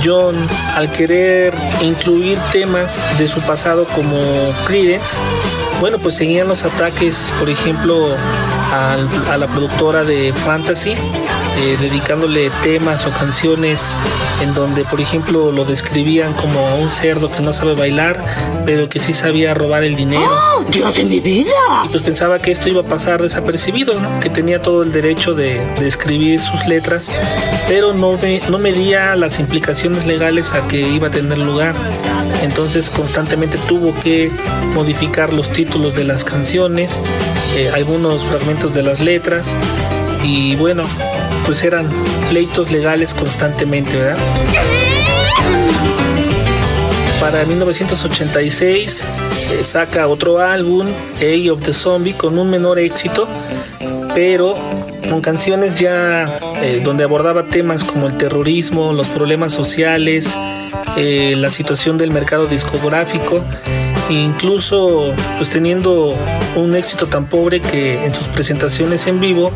John 0.05 0.36
al 0.76 0.91
querer 0.91 1.55
incluir 1.82 2.38
temas 2.51 3.01
de 3.17 3.28
su 3.28 3.41
pasado 3.41 3.88
como 3.95 4.19
Creedence? 4.67 5.17
Bueno, 5.80 5.97
pues 5.97 6.17
seguían 6.17 6.47
los 6.47 6.63
ataques, 6.63 7.34
por 7.39 7.49
ejemplo, 7.49 8.15
a 8.72 9.38
la 9.38 9.47
productora 9.47 10.03
de 10.03 10.34
Fantasy, 10.34 10.93
eh, 11.62 11.78
dedicándole 11.80 12.49
temas 12.64 13.05
o 13.05 13.12
canciones 13.12 13.95
en 14.41 14.55
donde, 14.55 14.84
por 14.84 14.99
ejemplo, 14.99 15.51
lo 15.51 15.64
describían 15.64 16.34
como 16.34 16.76
un 16.78 16.89
cerdo 16.89 17.30
que 17.30 17.41
no 17.41 17.53
sabe 17.53 17.76
bailar, 17.76 18.26
pero 18.66 18.89
que 18.89 18.97
sí 18.97 19.14
sabía 19.14 19.53
robar 19.53 19.84
el 19.84 19.95
dinero. 19.95 20.28
¡Dios 20.72 20.95
de 20.95 21.05
mi 21.05 21.20
vida! 21.20 21.51
Y 21.86 21.89
pues 21.89 22.01
pensaba 22.01 22.39
que 22.39 22.51
esto 22.51 22.68
iba 22.68 22.82
a 22.82 22.86
pasar 22.86 23.22
desapercibido, 23.22 23.99
¿no? 23.99 24.20
que 24.20 24.32
tenía 24.32 24.64
todo 24.64 24.82
el 24.82 24.91
derecho 24.91 25.36
de, 25.36 25.64
de 25.80 25.88
escribir 25.88 26.41
sus 26.41 26.66
letras, 26.66 27.12
pero 27.68 27.93
no, 27.93 28.18
me, 28.18 28.41
no 28.49 28.57
medía 28.57 29.16
las 29.16 29.39
implicaciones 29.39 30.07
legales 30.07 30.53
a 30.53 30.68
que 30.68 30.82
iba 30.82 31.09
a 31.09 31.12
tener 31.12 31.38
lugar. 31.38 31.76
Entonces 32.41 32.89
constantemente 32.89 33.59
tuvo 33.68 33.93
que 33.99 34.32
modificar 34.74 35.32
los 35.32 35.51
títulos 35.51 35.93
de 35.93 36.05
las 36.05 36.24
canciones, 36.24 36.99
eh, 37.55 37.70
algunos 37.76 38.26
fragmentos 38.26 38.74
de 38.74 38.82
las 38.82 38.99
letras, 38.99 39.53
y 40.24 40.55
bueno, 40.55 40.84
pues 41.46 41.64
eran 41.64 41.89
pleitos 42.30 42.72
legales 42.72 43.14
constantemente, 43.14 43.98
¿verdad? 43.98 44.18
Para 47.20 47.46
1986 47.46 49.04
eh, 49.52 49.64
saca 49.64 50.08
otro 50.08 50.39
álbum, 50.39 50.88
Age 51.18 51.52
of 51.52 51.62
the 51.62 51.74
Zombie, 51.74 52.14
con 52.14 52.39
un 52.39 52.50
menor 52.50 52.80
éxito, 52.80 53.28
pero 54.16 54.58
con 55.10 55.22
canciones 55.22 55.78
ya 55.78 56.39
eh, 56.62 56.82
donde 56.84 57.04
abordaba 57.04 57.46
temas 57.46 57.84
como 57.84 58.08
el 58.08 58.18
terrorismo, 58.18 58.94
los 58.94 59.10
problemas 59.10 59.54
sociales, 59.54 60.36
eh, 60.98 61.36
la 61.38 61.52
situación 61.52 61.98
del 61.98 62.12
mercado 62.12 62.48
discográfico, 62.48 63.44
incluso 64.14 65.14
pues 65.38 65.49
teniendo 65.49 66.16
un 66.55 66.76
éxito 66.76 67.07
tan 67.07 67.28
pobre 67.28 67.62
que 67.62 68.03
en 68.05 68.14
sus 68.14 68.28
presentaciones 68.28 69.07
en 69.07 69.20
vivo 69.20 69.51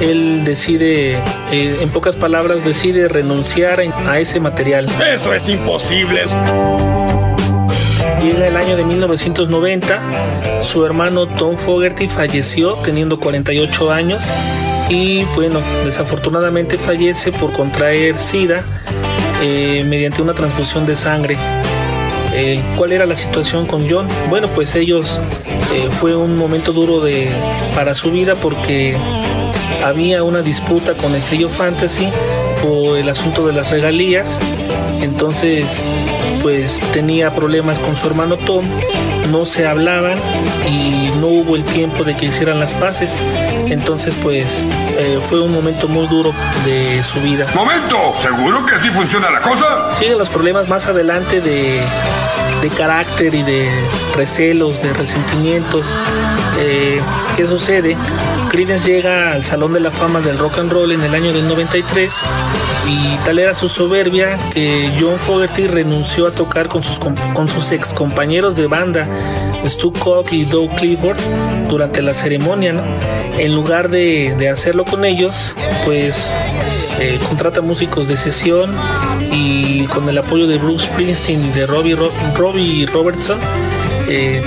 él 0.00 0.44
decide, 0.44 1.12
eh, 1.50 1.78
en 1.80 1.88
pocas 1.90 2.16
palabras, 2.16 2.64
decide 2.64 3.08
renunciar 3.08 3.82
a 4.06 4.18
ese 4.20 4.40
material. 4.40 4.88
Eso 5.12 5.32
es 5.34 5.48
imposible. 5.48 6.22
Llega 8.22 8.46
el 8.48 8.56
año 8.56 8.76
de 8.76 8.84
1990, 8.84 10.00
su 10.60 10.84
hermano 10.84 11.26
Tom 11.26 11.56
Fogerty 11.56 12.08
falleció 12.08 12.74
teniendo 12.74 13.20
48 13.20 13.92
años 13.92 14.32
y 14.88 15.24
bueno, 15.34 15.60
desafortunadamente 15.84 16.78
fallece 16.78 17.30
por 17.30 17.52
contraer 17.52 18.18
SIDA 18.18 18.64
eh, 19.42 19.84
mediante 19.86 20.22
una 20.22 20.34
transfusión 20.34 20.84
de 20.86 20.96
sangre. 20.96 21.36
Eh, 22.40 22.62
¿Cuál 22.76 22.92
era 22.92 23.04
la 23.04 23.16
situación 23.16 23.66
con 23.66 23.90
John? 23.90 24.06
Bueno, 24.30 24.46
pues 24.54 24.76
ellos 24.76 25.20
eh, 25.74 25.88
fue 25.90 26.14
un 26.14 26.36
momento 26.36 26.72
duro 26.72 27.00
de, 27.00 27.28
para 27.74 27.96
su 27.96 28.12
vida 28.12 28.36
porque 28.36 28.96
había 29.84 30.22
una 30.22 30.40
disputa 30.42 30.94
con 30.94 31.16
el 31.16 31.20
sello 31.20 31.48
Fantasy 31.48 32.08
por 32.62 32.96
el 32.96 33.08
asunto 33.08 33.44
de 33.44 33.54
las 33.54 33.72
regalías. 33.72 34.38
Entonces, 35.02 35.90
pues 36.40 36.80
tenía 36.92 37.34
problemas 37.34 37.80
con 37.80 37.96
su 37.96 38.06
hermano 38.06 38.36
Tom, 38.36 38.64
no 39.32 39.44
se 39.44 39.66
hablaban 39.66 40.16
y 40.70 41.18
no 41.18 41.26
hubo 41.26 41.56
el 41.56 41.64
tiempo 41.64 42.04
de 42.04 42.16
que 42.16 42.26
hicieran 42.26 42.60
las 42.60 42.72
paces. 42.72 43.18
Entonces, 43.66 44.14
pues 44.22 44.64
eh, 44.98 45.18
fue 45.22 45.40
un 45.40 45.52
momento 45.52 45.86
muy 45.88 46.06
duro 46.08 46.34
de 46.64 47.02
su 47.02 47.20
vida. 47.20 47.46
¡Momento! 47.54 47.96
¿Seguro 48.20 48.66
que 48.66 48.74
así 48.74 48.90
funciona 48.90 49.30
la 49.30 49.40
cosa? 49.40 49.90
Siguen 49.92 50.18
los 50.18 50.28
problemas 50.28 50.68
más 50.68 50.86
adelante 50.86 51.40
de, 51.40 51.80
de 52.60 52.70
carácter 52.70 53.34
y 53.34 53.42
de 53.42 53.70
recelos, 54.16 54.82
de 54.82 54.92
resentimientos. 54.92 55.96
Eh, 56.58 57.00
¿Qué 57.36 57.46
sucede? 57.46 57.96
Creedence 58.50 58.90
llega 58.90 59.32
al 59.32 59.44
Salón 59.44 59.74
de 59.74 59.80
la 59.80 59.90
Fama 59.90 60.20
del 60.20 60.38
Rock 60.38 60.58
and 60.58 60.72
Roll 60.72 60.92
en 60.92 61.02
el 61.02 61.14
año 61.14 61.32
del 61.32 61.46
93 61.48 62.22
y 62.88 63.16
tal 63.24 63.38
era 63.38 63.54
su 63.54 63.68
soberbia 63.68 64.38
que 64.52 64.90
John 64.98 65.18
Fogerty 65.18 65.66
renunció 65.66 66.26
a 66.26 66.30
tocar 66.30 66.68
con 66.68 66.82
sus, 66.82 66.98
con 66.98 67.48
sus 67.48 67.72
ex 67.72 67.92
compañeros 67.92 68.56
de 68.56 68.66
banda, 68.66 69.06
Stu 69.66 69.92
Cook 69.92 70.28
y 70.32 70.44
Doug 70.44 70.70
Clifford, 70.76 71.18
durante 71.68 72.00
la 72.00 72.14
ceremonia. 72.14 72.72
¿no? 72.72 72.82
En 73.36 73.54
lugar 73.54 73.90
de, 73.90 74.34
de 74.38 74.48
hacerlo 74.48 74.84
con 74.86 75.04
ellos, 75.04 75.54
pues 75.84 76.34
eh, 77.00 77.18
contrata 77.28 77.60
músicos 77.60 78.08
de 78.08 78.16
sesión 78.16 78.70
y 79.30 79.84
con 79.86 80.08
el 80.08 80.16
apoyo 80.18 80.46
de 80.46 80.56
Bruce 80.56 80.86
Springsteen 80.86 81.44
y 81.44 81.50
de 81.50 81.66
Robbie, 81.66 81.94
Ro- 81.94 82.12
Robbie 82.36 82.86
Robertson, 82.86 83.38
eh, 84.08 84.42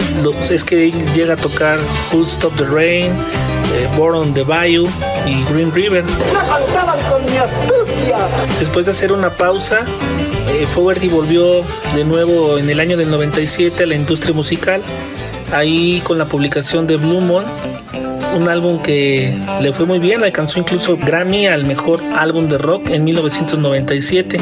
es 0.50 0.64
que 0.64 0.88
él 0.88 1.14
llega 1.14 1.34
a 1.34 1.38
tocar 1.38 1.80
Stop 2.24 2.56
the 2.58 2.66
Rain, 2.66 3.12
eh, 3.12 3.88
Born 3.96 4.16
on 4.16 4.34
the 4.34 4.44
Bayou 4.44 4.88
y 5.26 5.44
Green 5.54 5.72
River. 5.72 6.04
¡Me 6.04 6.12
contaban 6.12 7.00
con 7.10 7.26
mi 7.26 7.38
astucia! 7.38 8.18
Después 8.60 8.86
de 8.86 8.92
hacer 8.92 9.12
una 9.12 9.30
pausa, 9.30 9.82
eh, 10.50 10.66
Fogerty 10.68 11.08
volvió 11.08 11.64
de 11.96 12.04
nuevo 12.04 12.58
en 12.58 12.70
el 12.70 12.80
año 12.80 12.98
del 12.98 13.10
97 13.12 13.84
a 13.84 13.86
la 13.86 13.96
industria 13.96 14.34
musical, 14.34 14.82
ahí 15.54 16.02
con 16.02 16.18
la 16.18 16.26
publicación 16.26 16.88
de 16.88 16.98
Blue 16.98 17.22
Moon, 17.22 17.46
un 18.36 18.50
álbum 18.50 18.82
que 18.82 19.38
le 19.62 19.74
fue 19.74 19.86
muy 19.86 20.00
bien, 20.00 20.24
alcanzó 20.24 20.60
incluso 20.60 20.98
Grammy 20.98 21.48
al 21.48 21.66
mejor 21.66 22.02
álbum 22.18 22.48
de 22.48 22.58
rock 22.58 22.90
en 22.90 23.04
1997. 23.04 24.40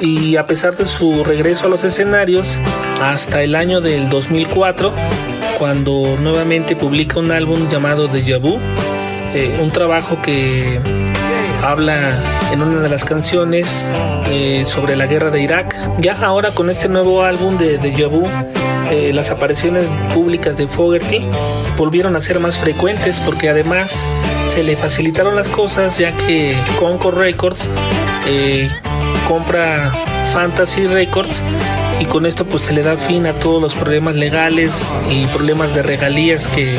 Y 0.00 0.36
a 0.36 0.46
pesar 0.46 0.76
de 0.76 0.86
su 0.86 1.24
regreso 1.24 1.66
a 1.66 1.68
los 1.68 1.84
escenarios, 1.84 2.60
hasta 3.02 3.42
el 3.42 3.54
año 3.56 3.80
del 3.80 4.08
2004, 4.08 4.92
cuando 5.58 6.16
nuevamente 6.20 6.76
publica 6.76 7.18
un 7.18 7.32
álbum 7.32 7.68
llamado 7.68 8.06
Deja 8.06 8.38
Vu, 8.38 8.58
eh, 9.34 9.58
un 9.60 9.72
trabajo 9.72 10.22
que 10.22 10.80
habla 11.62 12.22
en 12.52 12.62
una 12.62 12.80
de 12.80 12.88
las 12.88 13.04
canciones 13.04 13.92
eh, 14.30 14.64
sobre 14.64 14.94
la 14.94 15.06
guerra 15.06 15.30
de 15.30 15.42
Irak. 15.42 15.74
Ya 15.98 16.16
ahora 16.20 16.52
con 16.52 16.70
este 16.70 16.88
nuevo 16.88 17.22
álbum 17.22 17.58
de 17.58 17.78
Deja 17.78 18.06
Vu, 18.06 18.28
eh, 18.90 19.12
las 19.12 19.30
apariciones 19.30 19.86
públicas 20.14 20.56
de 20.56 20.68
Fogerty 20.68 21.22
volvieron 21.76 22.14
a 22.14 22.20
ser 22.20 22.38
más 22.38 22.56
frecuentes 22.56 23.20
porque 23.20 23.48
además 23.48 24.06
se 24.46 24.62
le 24.62 24.76
facilitaron 24.76 25.36
las 25.36 25.48
cosas 25.48 25.98
ya 25.98 26.12
que 26.12 26.56
Concord 26.78 27.18
Records 27.18 27.68
compra 29.28 29.92
Fantasy 30.32 30.86
Records 30.86 31.44
y 32.00 32.06
con 32.06 32.24
esto 32.24 32.46
pues 32.46 32.62
se 32.62 32.72
le 32.72 32.82
da 32.82 32.96
fin 32.96 33.26
a 33.26 33.34
todos 33.34 33.60
los 33.60 33.74
problemas 33.74 34.16
legales 34.16 34.94
y 35.10 35.26
problemas 35.26 35.74
de 35.74 35.82
regalías 35.82 36.48
que, 36.48 36.74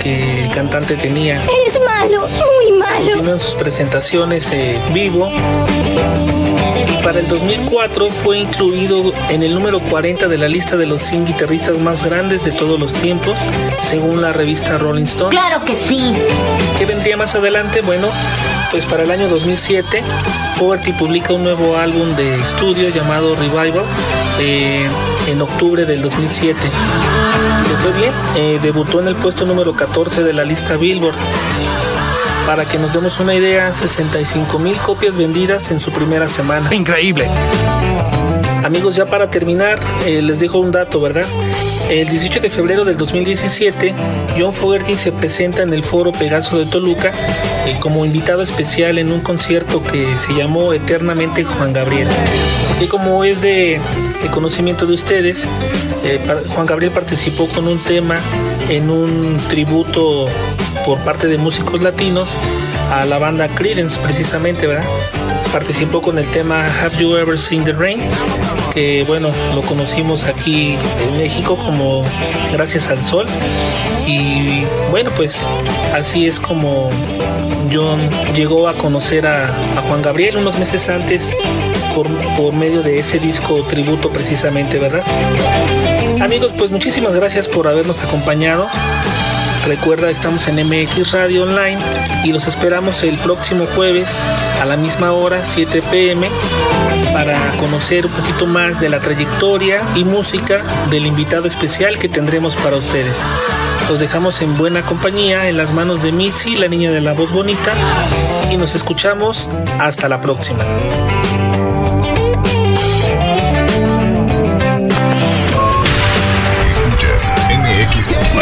que 0.00 0.44
el 0.44 0.50
cantante 0.52 0.94
tenía. 0.96 1.42
Eres 1.42 1.80
malo, 1.84 2.28
muy 2.28 2.78
malo. 2.78 3.10
Continúan 3.10 3.40
sus 3.40 3.56
presentaciones 3.56 4.52
en 4.52 4.94
vivo. 4.94 5.28
Y 6.88 7.02
para 7.02 7.20
el 7.20 7.28
2004 7.28 8.10
fue 8.10 8.38
incluido 8.38 9.12
en 9.30 9.42
el 9.42 9.54
número 9.54 9.80
40 9.80 10.28
de 10.28 10.38
la 10.38 10.48
lista 10.48 10.76
de 10.76 10.86
los 10.86 11.02
100 11.02 11.26
guitarristas 11.26 11.78
más 11.78 12.04
grandes 12.04 12.44
de 12.44 12.52
todos 12.52 12.78
los 12.78 12.94
tiempos, 12.94 13.40
según 13.82 14.22
la 14.22 14.32
revista 14.32 14.78
Rolling 14.78 15.04
Stone. 15.04 15.30
Claro 15.30 15.64
que 15.64 15.76
sí. 15.76 16.14
¿Qué 16.78 16.86
vendría 16.86 17.16
más 17.16 17.34
adelante? 17.34 17.80
Bueno, 17.80 18.08
pues 18.70 18.86
para 18.86 19.02
el 19.02 19.10
año 19.10 19.28
2007, 19.28 20.02
Fogerty 20.56 20.92
publica 20.92 21.32
un 21.32 21.44
nuevo 21.44 21.76
álbum 21.76 22.16
de 22.16 22.40
estudio 22.40 22.88
llamado 22.88 23.34
Revival 23.36 23.84
eh, 24.40 24.86
en 25.28 25.42
octubre 25.42 25.84
del 25.84 26.02
2007. 26.02 26.58
Le 27.68 27.76
fue 27.76 27.92
bien, 27.92 28.12
eh, 28.36 28.58
debutó 28.62 29.00
en 29.00 29.08
el 29.08 29.16
puesto 29.16 29.44
número 29.44 29.74
14 29.74 30.22
de 30.22 30.32
la 30.32 30.44
lista 30.44 30.76
Billboard. 30.76 31.16
Para 32.46 32.66
que 32.66 32.78
nos 32.78 32.92
demos 32.92 33.20
una 33.20 33.34
idea, 33.34 33.72
65 33.72 34.58
mil 34.58 34.76
copias 34.76 35.16
vendidas 35.16 35.70
en 35.70 35.80
su 35.80 35.92
primera 35.92 36.28
semana. 36.28 36.74
Increíble. 36.74 37.28
Amigos, 38.64 38.96
ya 38.96 39.06
para 39.06 39.30
terminar, 39.30 39.80
eh, 40.06 40.22
les 40.22 40.40
dejo 40.40 40.58
un 40.58 40.70
dato, 40.70 41.00
¿verdad? 41.00 41.26
El 41.88 42.08
18 42.08 42.40
de 42.40 42.50
febrero 42.50 42.84
del 42.84 42.96
2017, 42.96 43.94
John 44.38 44.54
Fogerty 44.54 44.96
se 44.96 45.12
presenta 45.12 45.62
en 45.62 45.72
el 45.72 45.82
Foro 45.82 46.12
Pegaso 46.12 46.58
de 46.58 46.66
Toluca 46.66 47.12
eh, 47.66 47.76
como 47.80 48.04
invitado 48.04 48.42
especial 48.42 48.98
en 48.98 49.12
un 49.12 49.20
concierto 49.20 49.82
que 49.82 50.16
se 50.16 50.34
llamó 50.34 50.72
Eternamente 50.72 51.44
Juan 51.44 51.72
Gabriel. 51.72 52.08
Y 52.80 52.86
como 52.86 53.24
es 53.24 53.40
de, 53.40 53.80
de 54.22 54.28
conocimiento 54.30 54.86
de 54.86 54.94
ustedes, 54.94 55.46
eh, 56.04 56.20
Juan 56.48 56.66
Gabriel 56.66 56.92
participó 56.92 57.46
con 57.48 57.68
un 57.68 57.78
tema 57.78 58.18
en 58.68 58.90
un 58.90 59.40
tributo 59.48 60.26
por 60.84 60.98
parte 61.00 61.28
de 61.28 61.38
músicos 61.38 61.80
latinos 61.80 62.36
a 62.90 63.04
la 63.04 63.18
banda 63.18 63.48
Creedence 63.48 64.00
precisamente, 64.00 64.66
¿verdad? 64.66 64.84
Participó 65.52 66.00
con 66.00 66.18
el 66.18 66.26
tema 66.30 66.66
Have 66.80 66.96
You 66.98 67.16
Ever 67.16 67.38
Seen 67.38 67.64
the 67.64 67.72
Rain? 67.72 68.00
que 68.72 69.04
bueno, 69.06 69.30
lo 69.54 69.62
conocimos 69.62 70.24
aquí 70.24 70.76
en 71.06 71.16
México 71.18 71.56
como 71.56 72.02
Gracias 72.52 72.88
al 72.88 73.04
Sol. 73.04 73.26
Y 74.06 74.62
bueno, 74.90 75.10
pues 75.16 75.46
así 75.94 76.26
es 76.26 76.40
como 76.40 76.90
John 77.72 78.00
llegó 78.34 78.68
a 78.68 78.74
conocer 78.74 79.26
a, 79.26 79.46
a 79.46 79.82
Juan 79.88 80.02
Gabriel 80.02 80.38
unos 80.38 80.58
meses 80.58 80.88
antes 80.88 81.36
por, 81.94 82.08
por 82.36 82.54
medio 82.54 82.82
de 82.82 82.98
ese 82.98 83.18
disco 83.18 83.62
tributo 83.62 84.10
precisamente, 84.10 84.78
¿verdad? 84.78 85.02
Amigos, 86.20 86.52
pues 86.56 86.70
muchísimas 86.70 87.14
gracias 87.14 87.48
por 87.48 87.68
habernos 87.68 88.02
acompañado. 88.02 88.68
Recuerda, 89.66 90.10
estamos 90.10 90.48
en 90.48 90.56
MX 90.66 91.12
Radio 91.12 91.44
Online 91.44 91.78
y 92.24 92.32
los 92.32 92.48
esperamos 92.48 93.04
el 93.04 93.16
próximo 93.18 93.66
jueves 93.76 94.18
a 94.60 94.64
la 94.64 94.76
misma 94.76 95.12
hora, 95.12 95.44
7 95.44 95.82
pm, 95.82 96.28
para 97.12 97.38
conocer 97.58 98.06
un 98.06 98.12
poquito 98.12 98.46
más 98.46 98.80
de 98.80 98.88
la 98.88 98.98
trayectoria 98.98 99.80
y 99.94 100.02
música 100.02 100.62
del 100.90 101.06
invitado 101.06 101.46
especial 101.46 101.96
que 101.98 102.08
tendremos 102.08 102.56
para 102.56 102.76
ustedes. 102.76 103.22
Los 103.88 104.00
dejamos 104.00 104.42
en 104.42 104.58
buena 104.58 104.82
compañía 104.82 105.48
en 105.48 105.56
las 105.56 105.72
manos 105.72 106.02
de 106.02 106.10
Mitzi, 106.10 106.56
la 106.56 106.66
niña 106.66 106.90
de 106.90 107.00
la 107.00 107.12
voz 107.12 107.30
bonita, 107.30 107.72
y 108.50 108.56
nos 108.56 108.74
escuchamos 108.74 109.48
hasta 109.78 110.08
la 110.08 110.20
próxima. 110.20 110.64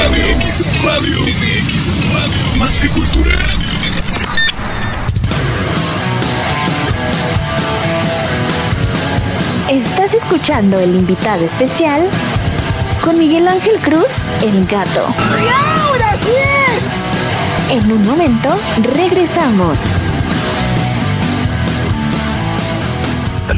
Radio. 0.01 0.25
Radio. 0.83 1.19
Más 2.59 2.81
que 2.81 2.89
cultura. 2.89 3.39
Estás 9.69 10.15
escuchando 10.15 10.81
el 10.81 10.97
invitado 10.97 11.45
especial 11.45 12.09
con 13.03 13.19
Miguel 13.19 13.47
Ángel 13.47 13.79
Cruz, 13.81 14.25
el 14.41 14.65
gato. 14.67 15.05
¡Ahora 15.85 16.17
sí 16.17 16.31
es! 16.75 16.89
En 17.71 17.93
un 17.93 18.03
momento, 18.07 18.49
regresamos. 18.95 19.81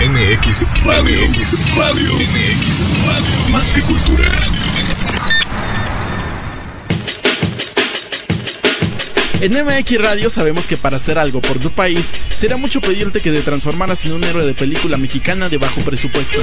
MX 0.00 0.84
Radio. 0.84 1.28
MX 1.28 1.76
Radio. 1.76 2.14
MX 2.14 2.80
Radio. 3.04 3.50
Más 3.50 3.72
que 3.72 3.80
cultura. 3.80 4.30
En 9.40 9.52
MX 9.52 10.00
Radio 10.00 10.30
sabemos 10.30 10.68
que 10.68 10.76
para 10.76 10.98
hacer 10.98 11.18
algo 11.18 11.40
por 11.40 11.58
tu 11.58 11.70
país 11.70 12.12
será 12.28 12.56
mucho 12.56 12.80
pedirte 12.80 13.20
que 13.20 13.32
te 13.32 13.42
transformaras 13.42 14.04
en 14.04 14.12
un 14.12 14.22
héroe 14.22 14.46
de 14.46 14.54
película 14.54 14.96
mexicana 14.98 15.48
de 15.48 15.58
bajo 15.58 15.80
presupuesto. 15.80 16.38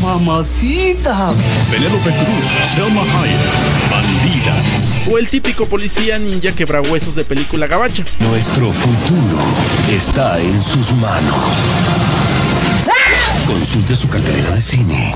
Mamacita. 0.00 1.34
Penélope 1.70 2.10
Cruz, 2.10 2.46
Selma 2.74 3.02
Hayek, 3.02 3.90
Bandidas. 3.90 5.08
O 5.10 5.18
el 5.18 5.28
típico 5.28 5.66
policía 5.66 6.18
ninja 6.18 6.52
quebrahuesos 6.52 7.14
de 7.14 7.24
película 7.26 7.66
gabacha. 7.66 8.02
Nuestro 8.20 8.72
futuro 8.72 9.44
está 9.90 10.40
en 10.40 10.62
sus 10.62 10.90
manos. 10.92 12.23
Consulte 13.46 13.96
su 13.96 14.08
cartera 14.08 14.52
de 14.52 14.60
cine. 14.60 15.14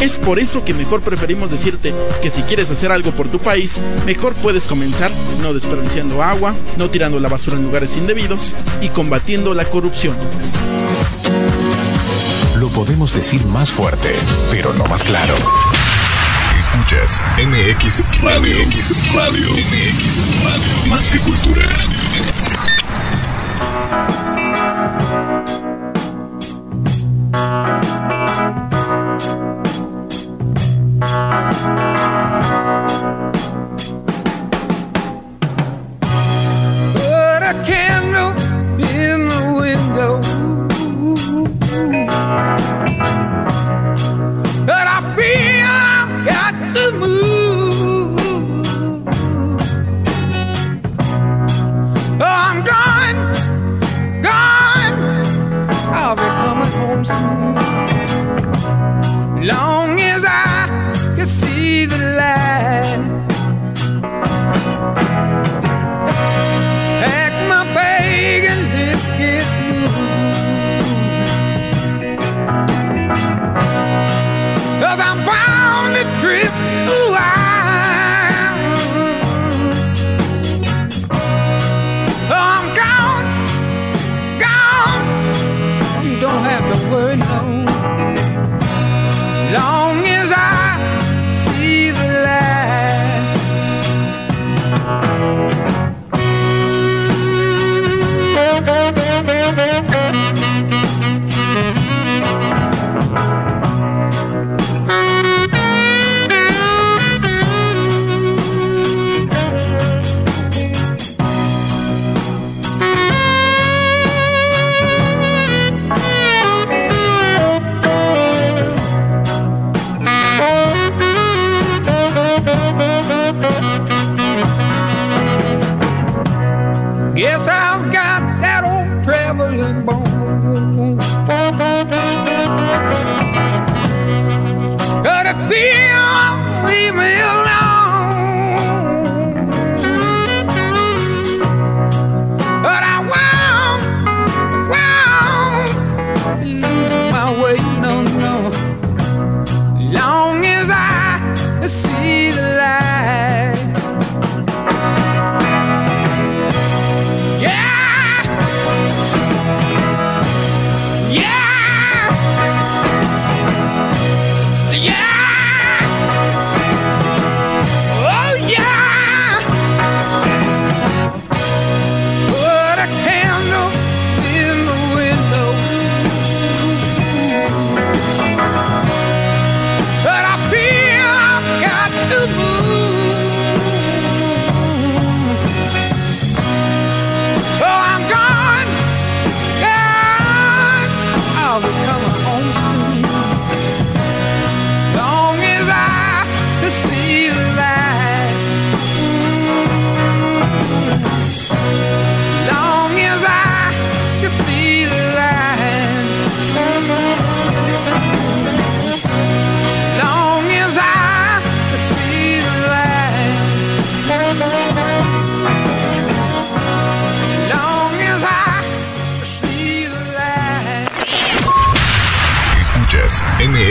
Es 0.00 0.18
por 0.18 0.38
eso 0.38 0.64
que 0.64 0.74
mejor 0.74 1.00
preferimos 1.00 1.50
decirte 1.50 1.92
que 2.22 2.30
si 2.30 2.42
quieres 2.42 2.70
hacer 2.70 2.92
algo 2.92 3.10
por 3.12 3.28
tu 3.28 3.38
país, 3.38 3.80
mejor 4.04 4.34
puedes 4.34 4.66
comenzar 4.66 5.10
no 5.42 5.52
desperdiciando 5.52 6.22
agua, 6.22 6.54
no 6.76 6.90
tirando 6.90 7.18
la 7.18 7.28
basura 7.28 7.56
en 7.56 7.64
lugares 7.64 7.96
indebidos 7.96 8.52
y 8.80 8.88
combatiendo 8.90 9.54
la 9.54 9.64
corrupción. 9.64 10.14
Lo 12.60 12.68
podemos 12.68 13.14
decir 13.14 13.44
más 13.46 13.70
fuerte, 13.70 14.14
pero 14.50 14.72
no 14.74 14.84
más 14.86 15.02
claro. 15.02 15.34
Escuchas 16.58 17.20
MX 17.38 18.22
Radio. 18.22 18.56
MX 18.66 19.14
Radio. 19.14 19.50
MX 19.50 20.20
Radio. 20.44 20.88
Más 20.88 21.10
que 21.10 21.18
cultura. 21.18 21.66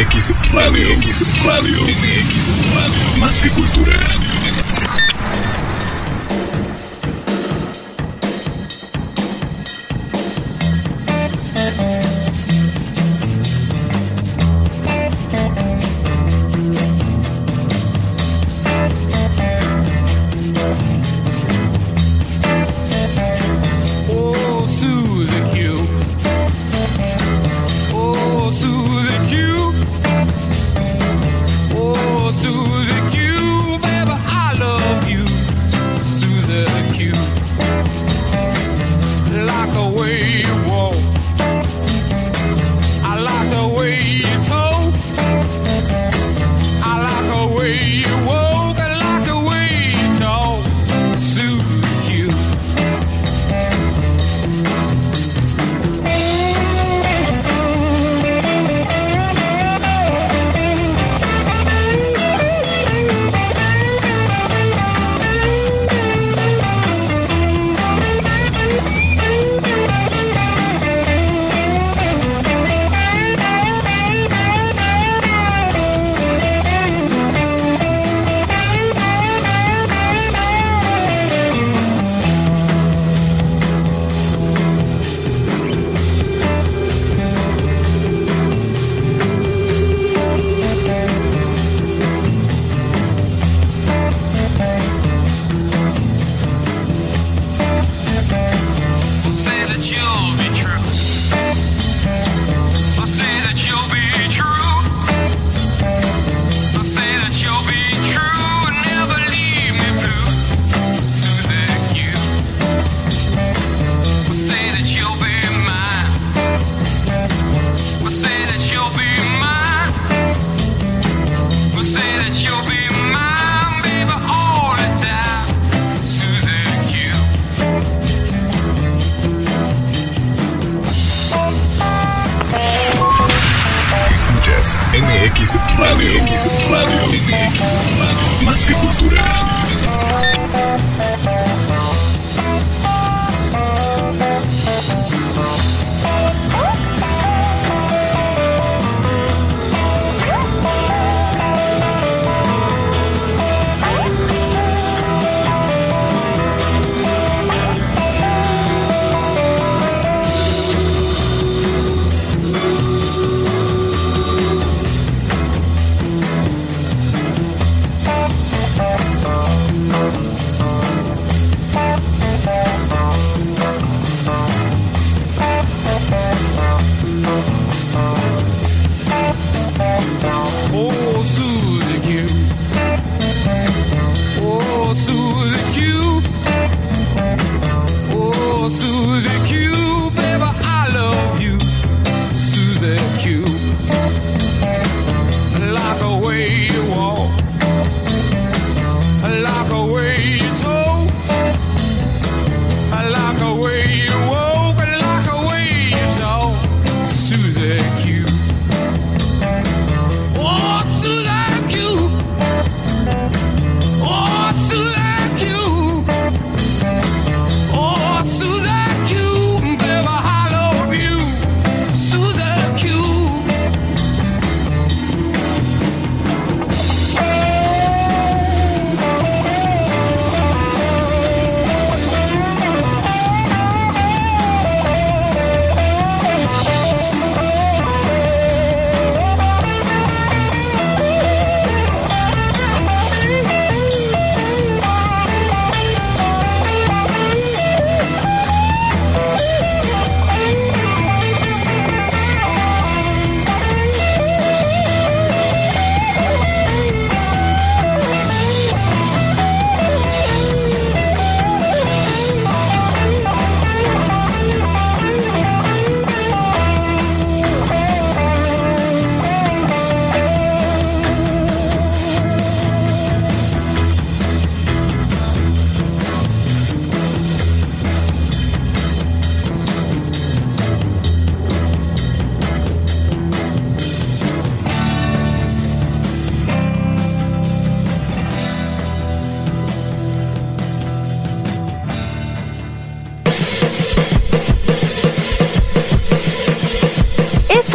MX 0.06 0.36
Radio. 0.54 0.88
MX 0.98 1.46
Radio. 1.46 1.82
MX 1.82 2.54
Radio. 2.76 3.18
Más 3.20 3.42
que 3.42 3.50
cultura. 3.50 4.35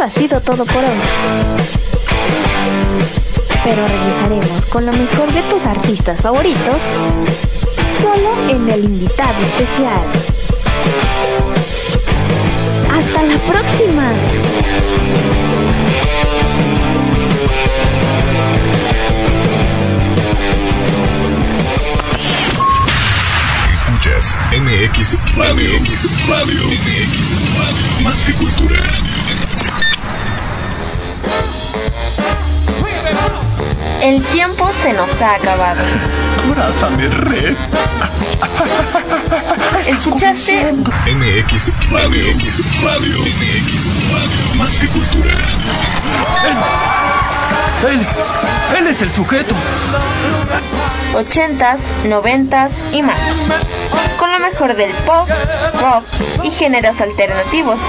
Ha 0.01 0.09
sido 0.09 0.41
todo 0.41 0.65
por 0.65 0.77
hoy. 0.77 0.99
Pero 3.63 3.87
regresaremos 3.87 4.65
con 4.65 4.87
lo 4.87 4.93
mejor 4.93 5.31
de 5.31 5.43
tus 5.43 5.63
artistas 5.67 6.19
favoritos 6.19 6.81
solo 8.01 8.49
en 8.49 8.67
el 8.67 8.83
invitado 8.85 9.39
especial. 9.43 10.01
Hasta 12.91 13.21
la 13.21 13.37
próxima. 13.45 14.11
Escuchas 23.71 24.35
MX 24.51 25.37
Radio. 25.37 25.79
MX 25.79 26.27
Radio. 26.27 26.59
MX 26.65 27.35
Radio. 27.55 28.03
Más 28.03 28.25
que 28.25 28.33
cultura. 28.33 28.81
El 34.01 34.21
tiempo 34.23 34.67
se 34.71 34.93
nos 34.93 35.21
ha 35.21 35.35
acabado. 35.35 35.79
Abrázame, 36.47 37.07
Red. 37.07 37.55
¿Escuchaste? 39.85 40.73
MX 40.73 41.71
Radio. 41.91 42.33
MX 42.33 42.83
Radio. 42.83 43.19
MX 43.19 43.89
Radio. 44.11 44.55
Más 44.57 44.79
que 44.79 44.87
cultura. 44.87 45.37
Él, 47.87 48.07
él 48.79 48.87
es 48.87 49.01
el 49.03 49.11
sujeto. 49.11 49.53
80s, 51.13 51.79
90s 52.05 52.71
y 52.93 53.03
más. 53.03 53.17
Con 54.17 54.31
lo 54.31 54.39
mejor 54.39 54.75
del 54.75 54.91
pop, 55.05 55.29
rock 55.79 56.05
y 56.43 56.49
géneros 56.49 56.99
alternativos. 57.01 57.79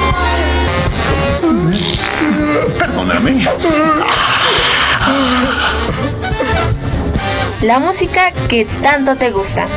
Perdóname. 2.79 3.47
La 7.63 7.79
música 7.79 8.33
que 8.49 8.65
tanto 8.83 9.15
te 9.15 9.31
gusta. 9.31 9.69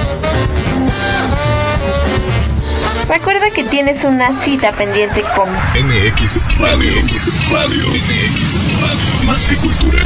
Recuerda 3.07 3.51
que 3.51 3.63
tienes 3.63 4.05
una 4.05 4.35
cita 4.39 4.71
pendiente 4.71 5.21
con 5.35 5.47
MX 5.51 6.39
Radio. 6.57 6.91
MX 7.03 7.51
Radio. 7.51 7.87
MX 7.87 8.81
Radio. 8.81 9.27
Más 9.27 9.47
que 9.47 9.55
cultura. 9.57 10.03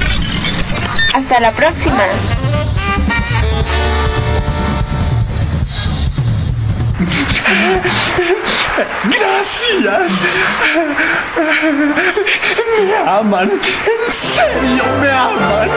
Hasta 1.13 1.39
la 1.39 1.51
próxima. 1.53 2.03
Gracias. 9.03 10.21
Me 12.79 12.95
aman. 13.09 13.51
En 13.51 14.11
serio, 14.11 14.83
me 15.01 15.11
aman. 15.11 15.69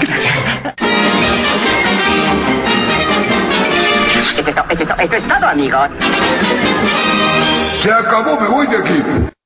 Gracias. 0.00 0.78
Eso 4.38 4.94
es, 4.98 5.12
eso 5.12 5.28
todo, 5.28 5.48
amigos. 5.48 5.88
Se 7.80 7.92
acabó, 7.92 8.40
me 8.40 8.48
voy 8.48 8.66
de 8.66 8.76
aquí. 8.76 9.37